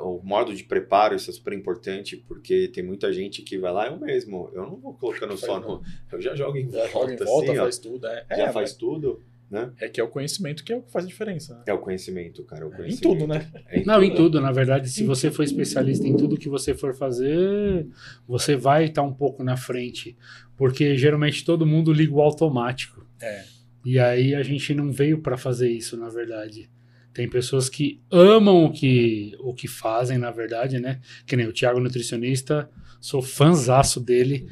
[0.00, 3.86] o modo de preparo, isso é super importante, porque tem muita gente que vai lá,
[3.88, 5.82] eu mesmo, eu não vou colocando só no.
[6.12, 7.62] Eu já jogo em Já volta, joga em volta, assim, ó.
[7.64, 8.06] faz tudo.
[8.06, 9.72] É, já é, faz tudo, né?
[9.80, 11.54] É que é o conhecimento que é o que faz a diferença.
[11.56, 11.62] né?
[11.66, 12.66] É o conhecimento, cara.
[12.66, 13.02] O Em conhecimento.
[13.18, 13.50] tudo, né?
[13.68, 14.16] É Não, em né?
[14.16, 17.86] tudo, na verdade, se você for especialista em tudo que você for fazer,
[18.26, 20.16] você vai estar um pouco na frente.
[20.56, 23.06] Porque geralmente todo mundo liga o automático.
[23.20, 23.44] É.
[23.84, 26.70] E aí a gente não veio para fazer isso, na verdade.
[27.14, 31.00] Tem pessoas que amam o que, o que fazem, na verdade, né?
[31.24, 32.68] Que nem o Thiago Nutricionista,
[33.00, 34.48] sou fãzaço dele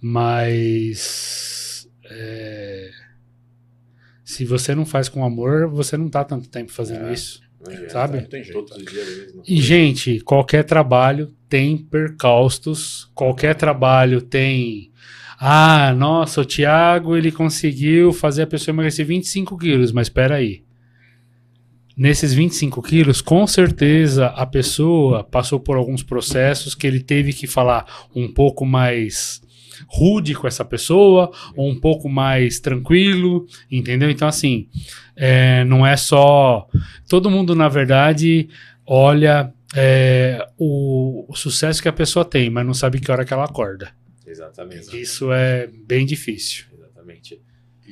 [0.00, 2.90] Mas é,
[4.32, 7.12] se você não faz com amor, você não tá tanto tempo fazendo É.
[7.12, 7.40] isso.
[7.60, 7.90] Não adianta.
[7.92, 8.20] Sabe?
[8.22, 8.58] Não tem jeito.
[8.62, 9.42] Todos os dias mesmo.
[9.46, 14.90] E, gente, qualquer trabalho tem percaustos, qualquer trabalho tem.
[15.38, 20.62] Ah, nossa, o Thiago ele conseguiu fazer a pessoa emagrecer 25 quilos, mas espera aí.
[21.96, 27.46] Nesses 25 quilos, com certeza a pessoa passou por alguns processos que ele teve que
[27.46, 29.42] falar um pouco mais
[29.86, 34.10] rude com essa pessoa, ou um pouco mais tranquilo, entendeu?
[34.10, 34.68] Então, assim,
[35.16, 36.68] é, não é só.
[37.08, 38.48] Todo mundo, na verdade,
[38.86, 43.32] olha é, o, o sucesso que a pessoa tem, mas não sabe que hora que
[43.32, 43.90] ela acorda.
[44.26, 45.00] Exatamente.
[45.00, 46.66] Isso é bem difícil.
[46.72, 47.40] Exatamente.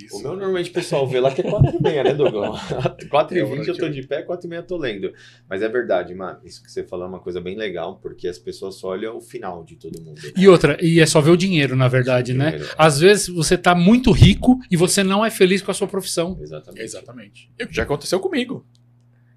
[0.04, 0.16] Isso.
[0.16, 2.54] O meu normalmente o pessoal vê lá que é 4 e meia, né, Dogão?
[3.10, 5.12] 4 e É, 20 eu tô de pé, 4 e meia eu tô lendo.
[5.48, 6.40] Mas é verdade, mano.
[6.44, 9.20] Isso que você falou é uma coisa bem legal, porque as pessoas só olham o
[9.20, 10.20] final de todo mundo.
[10.36, 12.50] E outra, e é só ver o dinheiro, na verdade, né?
[12.50, 15.86] Primeiro, Às vezes você tá muito rico e você não é feliz com a sua
[15.86, 16.38] profissão.
[16.40, 16.82] Exatamente.
[16.82, 17.50] Exatamente.
[17.70, 18.66] Já aconteceu comigo.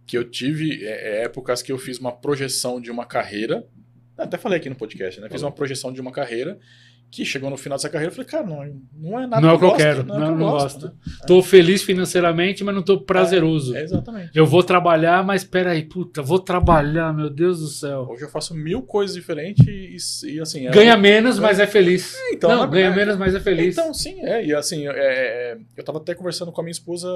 [0.05, 3.65] Que eu tive é, é, épocas que eu fiz uma projeção de uma carreira.
[4.17, 5.29] Até falei aqui no podcast, né?
[5.29, 6.59] Fiz uma projeção de uma carreira
[7.15, 9.59] que chegou no final dessa carreira falei, cara, não, não é nada Não é o
[9.59, 10.87] que eu gosto, quero, Não, é não, que eu não gosto, gosto.
[10.87, 11.17] né?
[11.27, 13.75] Tô feliz financeiramente, mas não tô prazeroso.
[13.77, 14.31] É, exatamente.
[14.33, 18.07] Eu vou trabalhar, mas peraí, puta, vou trabalhar, meu Deus do céu.
[18.09, 20.65] Hoje eu faço mil coisas diferentes e, e, assim.
[20.65, 22.17] é- Ganha menos, mas é feliz.
[22.31, 23.77] então, não, ganha menos, mas é feliz.
[23.77, 24.43] Então, sim, é.
[24.43, 27.07] E assim, é, é, eu tava até conversando com a minha esposa.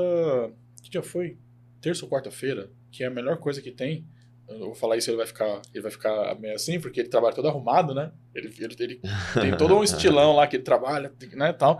[0.84, 1.38] Que dia foi?
[1.82, 2.70] Terça ou quarta-feira?
[2.92, 4.06] Que é a melhor coisa que tem.
[4.50, 7.36] Eu vou falar isso, ele vai ficar, ele vai ficar meio assim, porque ele trabalha
[7.36, 8.12] todo arrumado, né?
[8.34, 9.02] Ele, ele, ele
[9.42, 11.80] tem todo um estilão lá que ele trabalha, né, tal.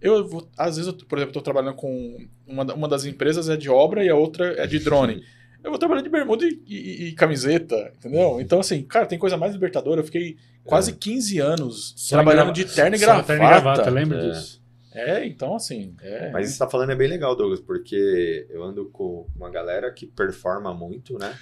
[0.00, 3.48] Eu vou, às vezes, eu, por exemplo, eu tô trabalhando com uma, uma das empresas
[3.48, 5.22] é de obra e a outra é de drone.
[5.62, 8.40] Eu vou trabalhar de bermuda e, e- e camiseta, entendeu?
[8.40, 10.00] Então, assim, cara, tem coisa mais libertadora.
[10.00, 13.26] Eu fiquei quase 15 anos Só trabalhando grava- de terno e gravata.
[13.26, 14.30] terno e gravata, lembra É.
[14.30, 14.62] disso?
[14.98, 15.94] É, então assim.
[16.02, 16.30] É...
[16.30, 20.06] Mas isso tá falando é bem legal, Douglas, porque eu ando com uma galera que
[20.06, 21.34] performa muito, né?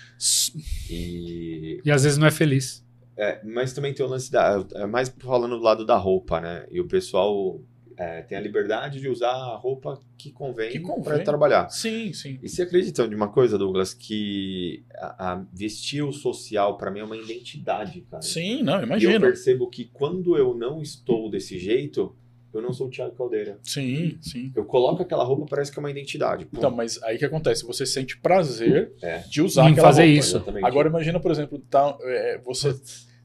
[0.90, 1.80] E.
[1.84, 2.84] E às vezes não é feliz.
[3.16, 4.64] É, mas também tem o lance da.
[4.74, 6.66] É mais falando do lado da roupa, né?
[6.70, 7.58] E o pessoal
[7.96, 11.02] é, tem a liberdade de usar a roupa que convém, Que convém.
[11.04, 11.70] para trabalhar.
[11.70, 12.38] Sim, sim.
[12.42, 17.00] E você acredita de uma coisa, Douglas, que a, a vestir o social para mim
[17.00, 18.22] é uma identidade, cara.
[18.22, 19.20] Sim, não, E eu imagina.
[19.20, 22.14] percebo que quando eu não estou desse jeito,
[22.58, 23.58] eu não sou o Thiago Caldeira.
[23.62, 24.52] Sim, sim.
[24.54, 26.44] Eu coloco aquela roupa, parece que é uma identidade.
[26.46, 26.58] Pum.
[26.58, 27.64] Então, mas aí que acontece?
[27.64, 29.18] Você sente prazer É.
[29.20, 30.18] de usar Em aquela fazer roupa.
[30.18, 30.36] isso.
[30.36, 30.64] Exatamente.
[30.66, 32.74] Agora imagina, por exemplo, tá, é, você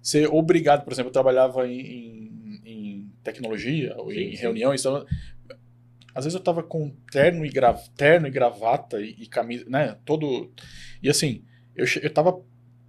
[0.02, 4.42] ser obrigado, por exemplo, eu trabalhava em, em- em tecnologia ou Sim, em sim.
[4.42, 5.06] reuniões, então,
[6.14, 9.96] às vezes eu tava com terno e, gra, terno e gravata e, e camisa, né,
[10.06, 10.52] todo...
[11.02, 11.44] E assim,
[11.76, 12.42] eu, eu tava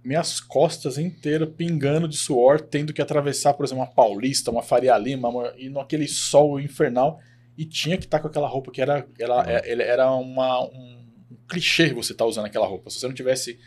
[0.03, 4.97] minhas costas inteiras pingando de suor, tendo que atravessar, por exemplo, uma Paulista, uma Faria
[4.97, 7.19] Lima, uma, e naquele sol infernal,
[7.57, 11.05] e tinha que estar com aquela roupa que era, ela, é- ele- era uma, um,
[11.31, 12.89] um clichê você estar usando aquela roupa.
[12.89, 13.59] Se você não tivesse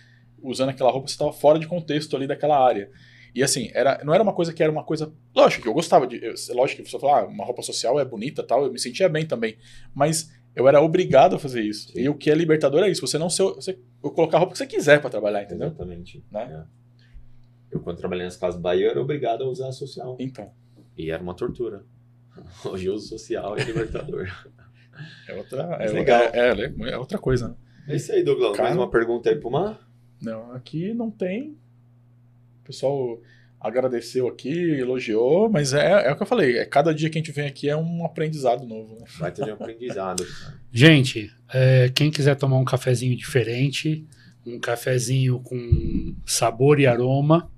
[0.42, 2.90] usando aquela roupa, você estava fora de contexto ali daquela área.
[3.34, 5.12] E assim, era, não era uma coisa que era uma coisa.
[5.34, 6.16] Lógico que eu gostava de.
[6.24, 9.08] eu- lógico que você falou, ah, uma roupa social é bonita tal, eu me sentia
[9.08, 9.56] bem também.
[9.94, 11.92] Mas eu era obrigado a fazer isso.
[11.92, 12.00] Sim.
[12.00, 13.06] E o que é libertador é isso.
[13.06, 15.66] Você não ser, você colocar a roupa que você quiser para trabalhar, entendeu?
[15.68, 16.24] Exatamente.
[16.32, 16.64] Né?
[16.64, 17.74] É.
[17.76, 20.16] Eu, quando trabalhei nas casas Bahia, eu era obrigado a usar a social.
[20.18, 20.50] Então,
[20.96, 21.84] E era uma tortura.
[22.64, 24.28] Hoje eu uso social e é libertador.
[25.28, 25.62] é outra.
[25.78, 26.22] É, legal.
[26.32, 27.54] É, é, é outra coisa, né?
[27.88, 28.56] é isso aí, Douglas.
[28.56, 28.70] Cara.
[28.70, 29.86] Mais uma pergunta aí pro Mar?
[30.22, 31.50] Não, aqui não tem.
[32.62, 33.20] O pessoal
[33.66, 36.58] agradeceu aqui, elogiou, mas é, é o que eu falei.
[36.58, 38.94] É, cada dia que a gente vem aqui é um aprendizado novo.
[38.94, 39.04] Né?
[39.18, 40.24] Vai ter de aprendizado.
[40.24, 40.54] cara.
[40.72, 44.06] Gente, é, quem quiser tomar um cafezinho diferente,
[44.46, 47.50] um cafezinho com sabor e aroma,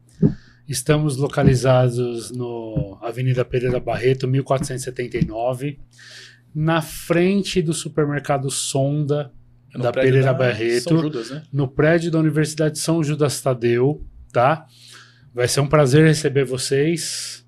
[0.68, 5.78] estamos localizados no Avenida Pereira Barreto, 1479,
[6.54, 9.32] na frente do supermercado Sonda,
[9.74, 10.88] É no Da Pereira Barreto.
[10.88, 11.42] São Judas, né?
[11.52, 14.66] no prédio da Universidade de São Judas Tadeu, tá?
[15.39, 17.47] Vai ser um prazer receber vocês.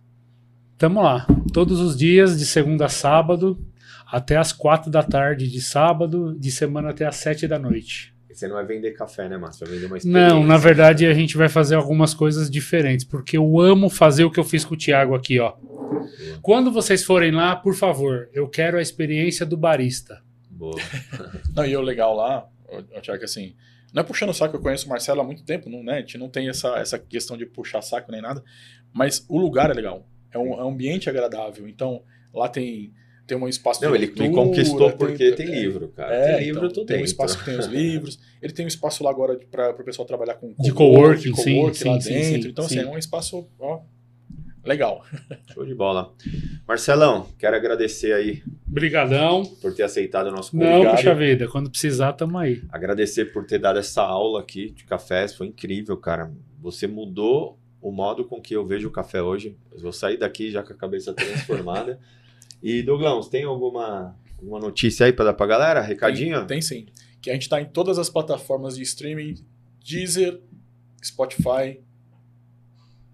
[0.78, 3.59] Tamo lá, todos os dias, de segunda a sábado,
[4.07, 8.14] até as quatro da tarde de sábado, de semana até as sete da noite.
[8.30, 9.66] E Você não vai vender café, né, Márcio?
[9.66, 10.28] Vai vender uma experiência.
[10.28, 14.30] Não, na verdade a gente vai fazer algumas coisas diferentes, porque eu amo fazer o
[14.30, 15.55] que eu fiz com o Thiago aqui, ó.
[16.41, 20.22] Quando vocês forem lá, por favor, eu quero a experiência do barista.
[20.49, 20.80] Boa.
[21.57, 23.57] Não, e o legal lá, ô, Thiago, assim,
[23.93, 25.95] não é puxando saco, eu conheço o Marcelo há muito tempo, não, né?
[25.95, 28.43] A gente não tem essa, essa questão de puxar saco nem nada,
[28.93, 30.07] mas o lugar é legal.
[30.32, 31.68] É um, é um ambiente agradável.
[31.68, 32.93] Então, lá tem,
[33.26, 36.14] tem um espaço Não, de ele leitura, me conquistou porque tem, é, livro, cara.
[36.14, 38.18] É, tem livro, então, eu tô tem um espaço que tem os livros.
[38.41, 41.88] Ele tem um espaço lá agora para o pessoal trabalhar com De coworking, sim, coworking
[41.88, 42.42] lá sim, sim, dentro.
[42.42, 42.79] sim, então, sim.
[42.79, 43.80] assim, é um espaço ó,
[44.64, 45.04] legal.
[45.53, 46.14] Show de bola.
[46.67, 49.45] Marcelão, quero agradecer aí Brigadão.
[49.61, 50.84] por ter aceitado o nosso convite.
[50.84, 52.63] Não, puxa vida, quando precisar, tamo aí.
[52.71, 56.33] Agradecer por ter dado essa aula aqui de cafés, foi incrível, cara.
[56.61, 59.57] Você mudou o modo com que eu vejo o café hoje.
[59.72, 61.99] Eu vou sair daqui já com a cabeça transformada.
[62.63, 65.80] e Douglas, tem alguma, alguma notícia aí para dar pra galera?
[65.80, 66.38] Recadinho?
[66.41, 66.87] Tem, tem sim.
[67.21, 69.34] Que a gente está em todas as plataformas de streaming:
[69.84, 70.41] Deezer,
[71.03, 71.80] Spotify,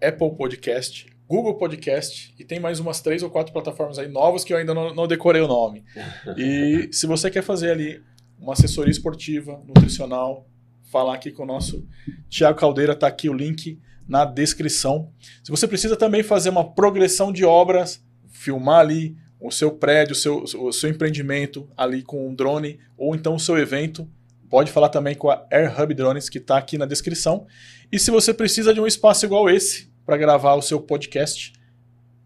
[0.01, 4.53] Apple Podcast, Google Podcast e tem mais umas três ou quatro plataformas aí novas que
[4.53, 5.83] eu ainda não, não decorei o nome.
[6.37, 8.01] E se você quer fazer ali
[8.39, 10.47] uma assessoria esportiva, nutricional,
[10.91, 11.85] falar aqui com o nosso
[12.29, 15.11] Tiago Caldeira, tá aqui o link na descrição.
[15.43, 20.15] Se você precisa também fazer uma progressão de obras, filmar ali o seu prédio, o
[20.15, 24.09] seu, o seu empreendimento ali com um drone, ou então o seu evento,
[24.49, 27.45] pode falar também com a Air Hub Drones, que está aqui na descrição.
[27.91, 31.51] E se você precisa de um espaço igual esse para gravar o seu podcast,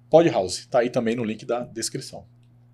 [0.10, 2.26] Pod House, está aí também no link da descrição.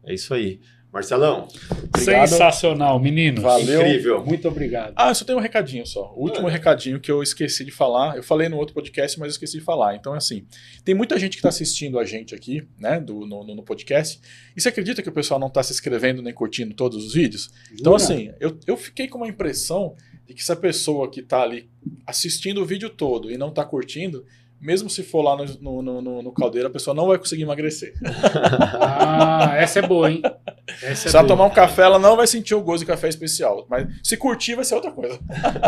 [0.05, 0.59] É isso aí.
[0.91, 1.47] Marcelão,
[1.95, 2.27] Obrigado.
[2.29, 3.41] Sensacional, menino.
[3.41, 3.81] Valeu.
[3.81, 4.25] incrível.
[4.25, 4.93] Muito obrigado.
[4.95, 6.13] Ah, eu só tenho um recadinho só.
[6.15, 6.51] O último Ah.
[6.51, 8.15] recadinho que eu esqueci de falar.
[8.15, 9.95] Eu falei no outro podcast, mas eu esqueci de falar.
[9.95, 10.45] Então, é assim:
[10.85, 14.19] tem muita gente que está assistindo a gente aqui, né, do, no, no- no podcast.
[14.55, 17.49] E você acredita que o pessoal não está se inscrevendo nem curtindo todos os vídeos?
[17.73, 18.13] Então, Jura?
[18.15, 21.69] assim, eu, eu fiquei com uma impressão de que se a pessoa que está ali
[22.07, 24.25] assistindo o vídeo todo e não está curtindo,
[24.59, 27.93] mesmo se for lá no, no, no- no- caldeira, a pessoa não vai conseguir emagrecer.
[28.79, 30.21] Ah, essa é boa, hein?
[30.83, 31.37] Essa é se ela boa.
[31.37, 33.65] tomar um café, ela não vai sentir o gosto de café especial.
[33.69, 35.17] Mas se curtir, vai ser outra coisa.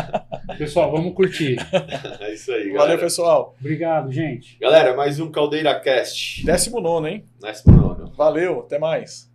[0.57, 1.55] Pessoal, vamos curtir.
[2.19, 2.99] é isso aí, Valeu, galera.
[2.99, 3.55] pessoal.
[3.59, 4.57] Obrigado, gente.
[4.59, 6.45] Galera, mais um Caldeira Cast.
[6.45, 7.23] Décimo nono, hein?
[7.39, 8.11] Décimo nono.
[8.17, 9.28] Valeu, até mais.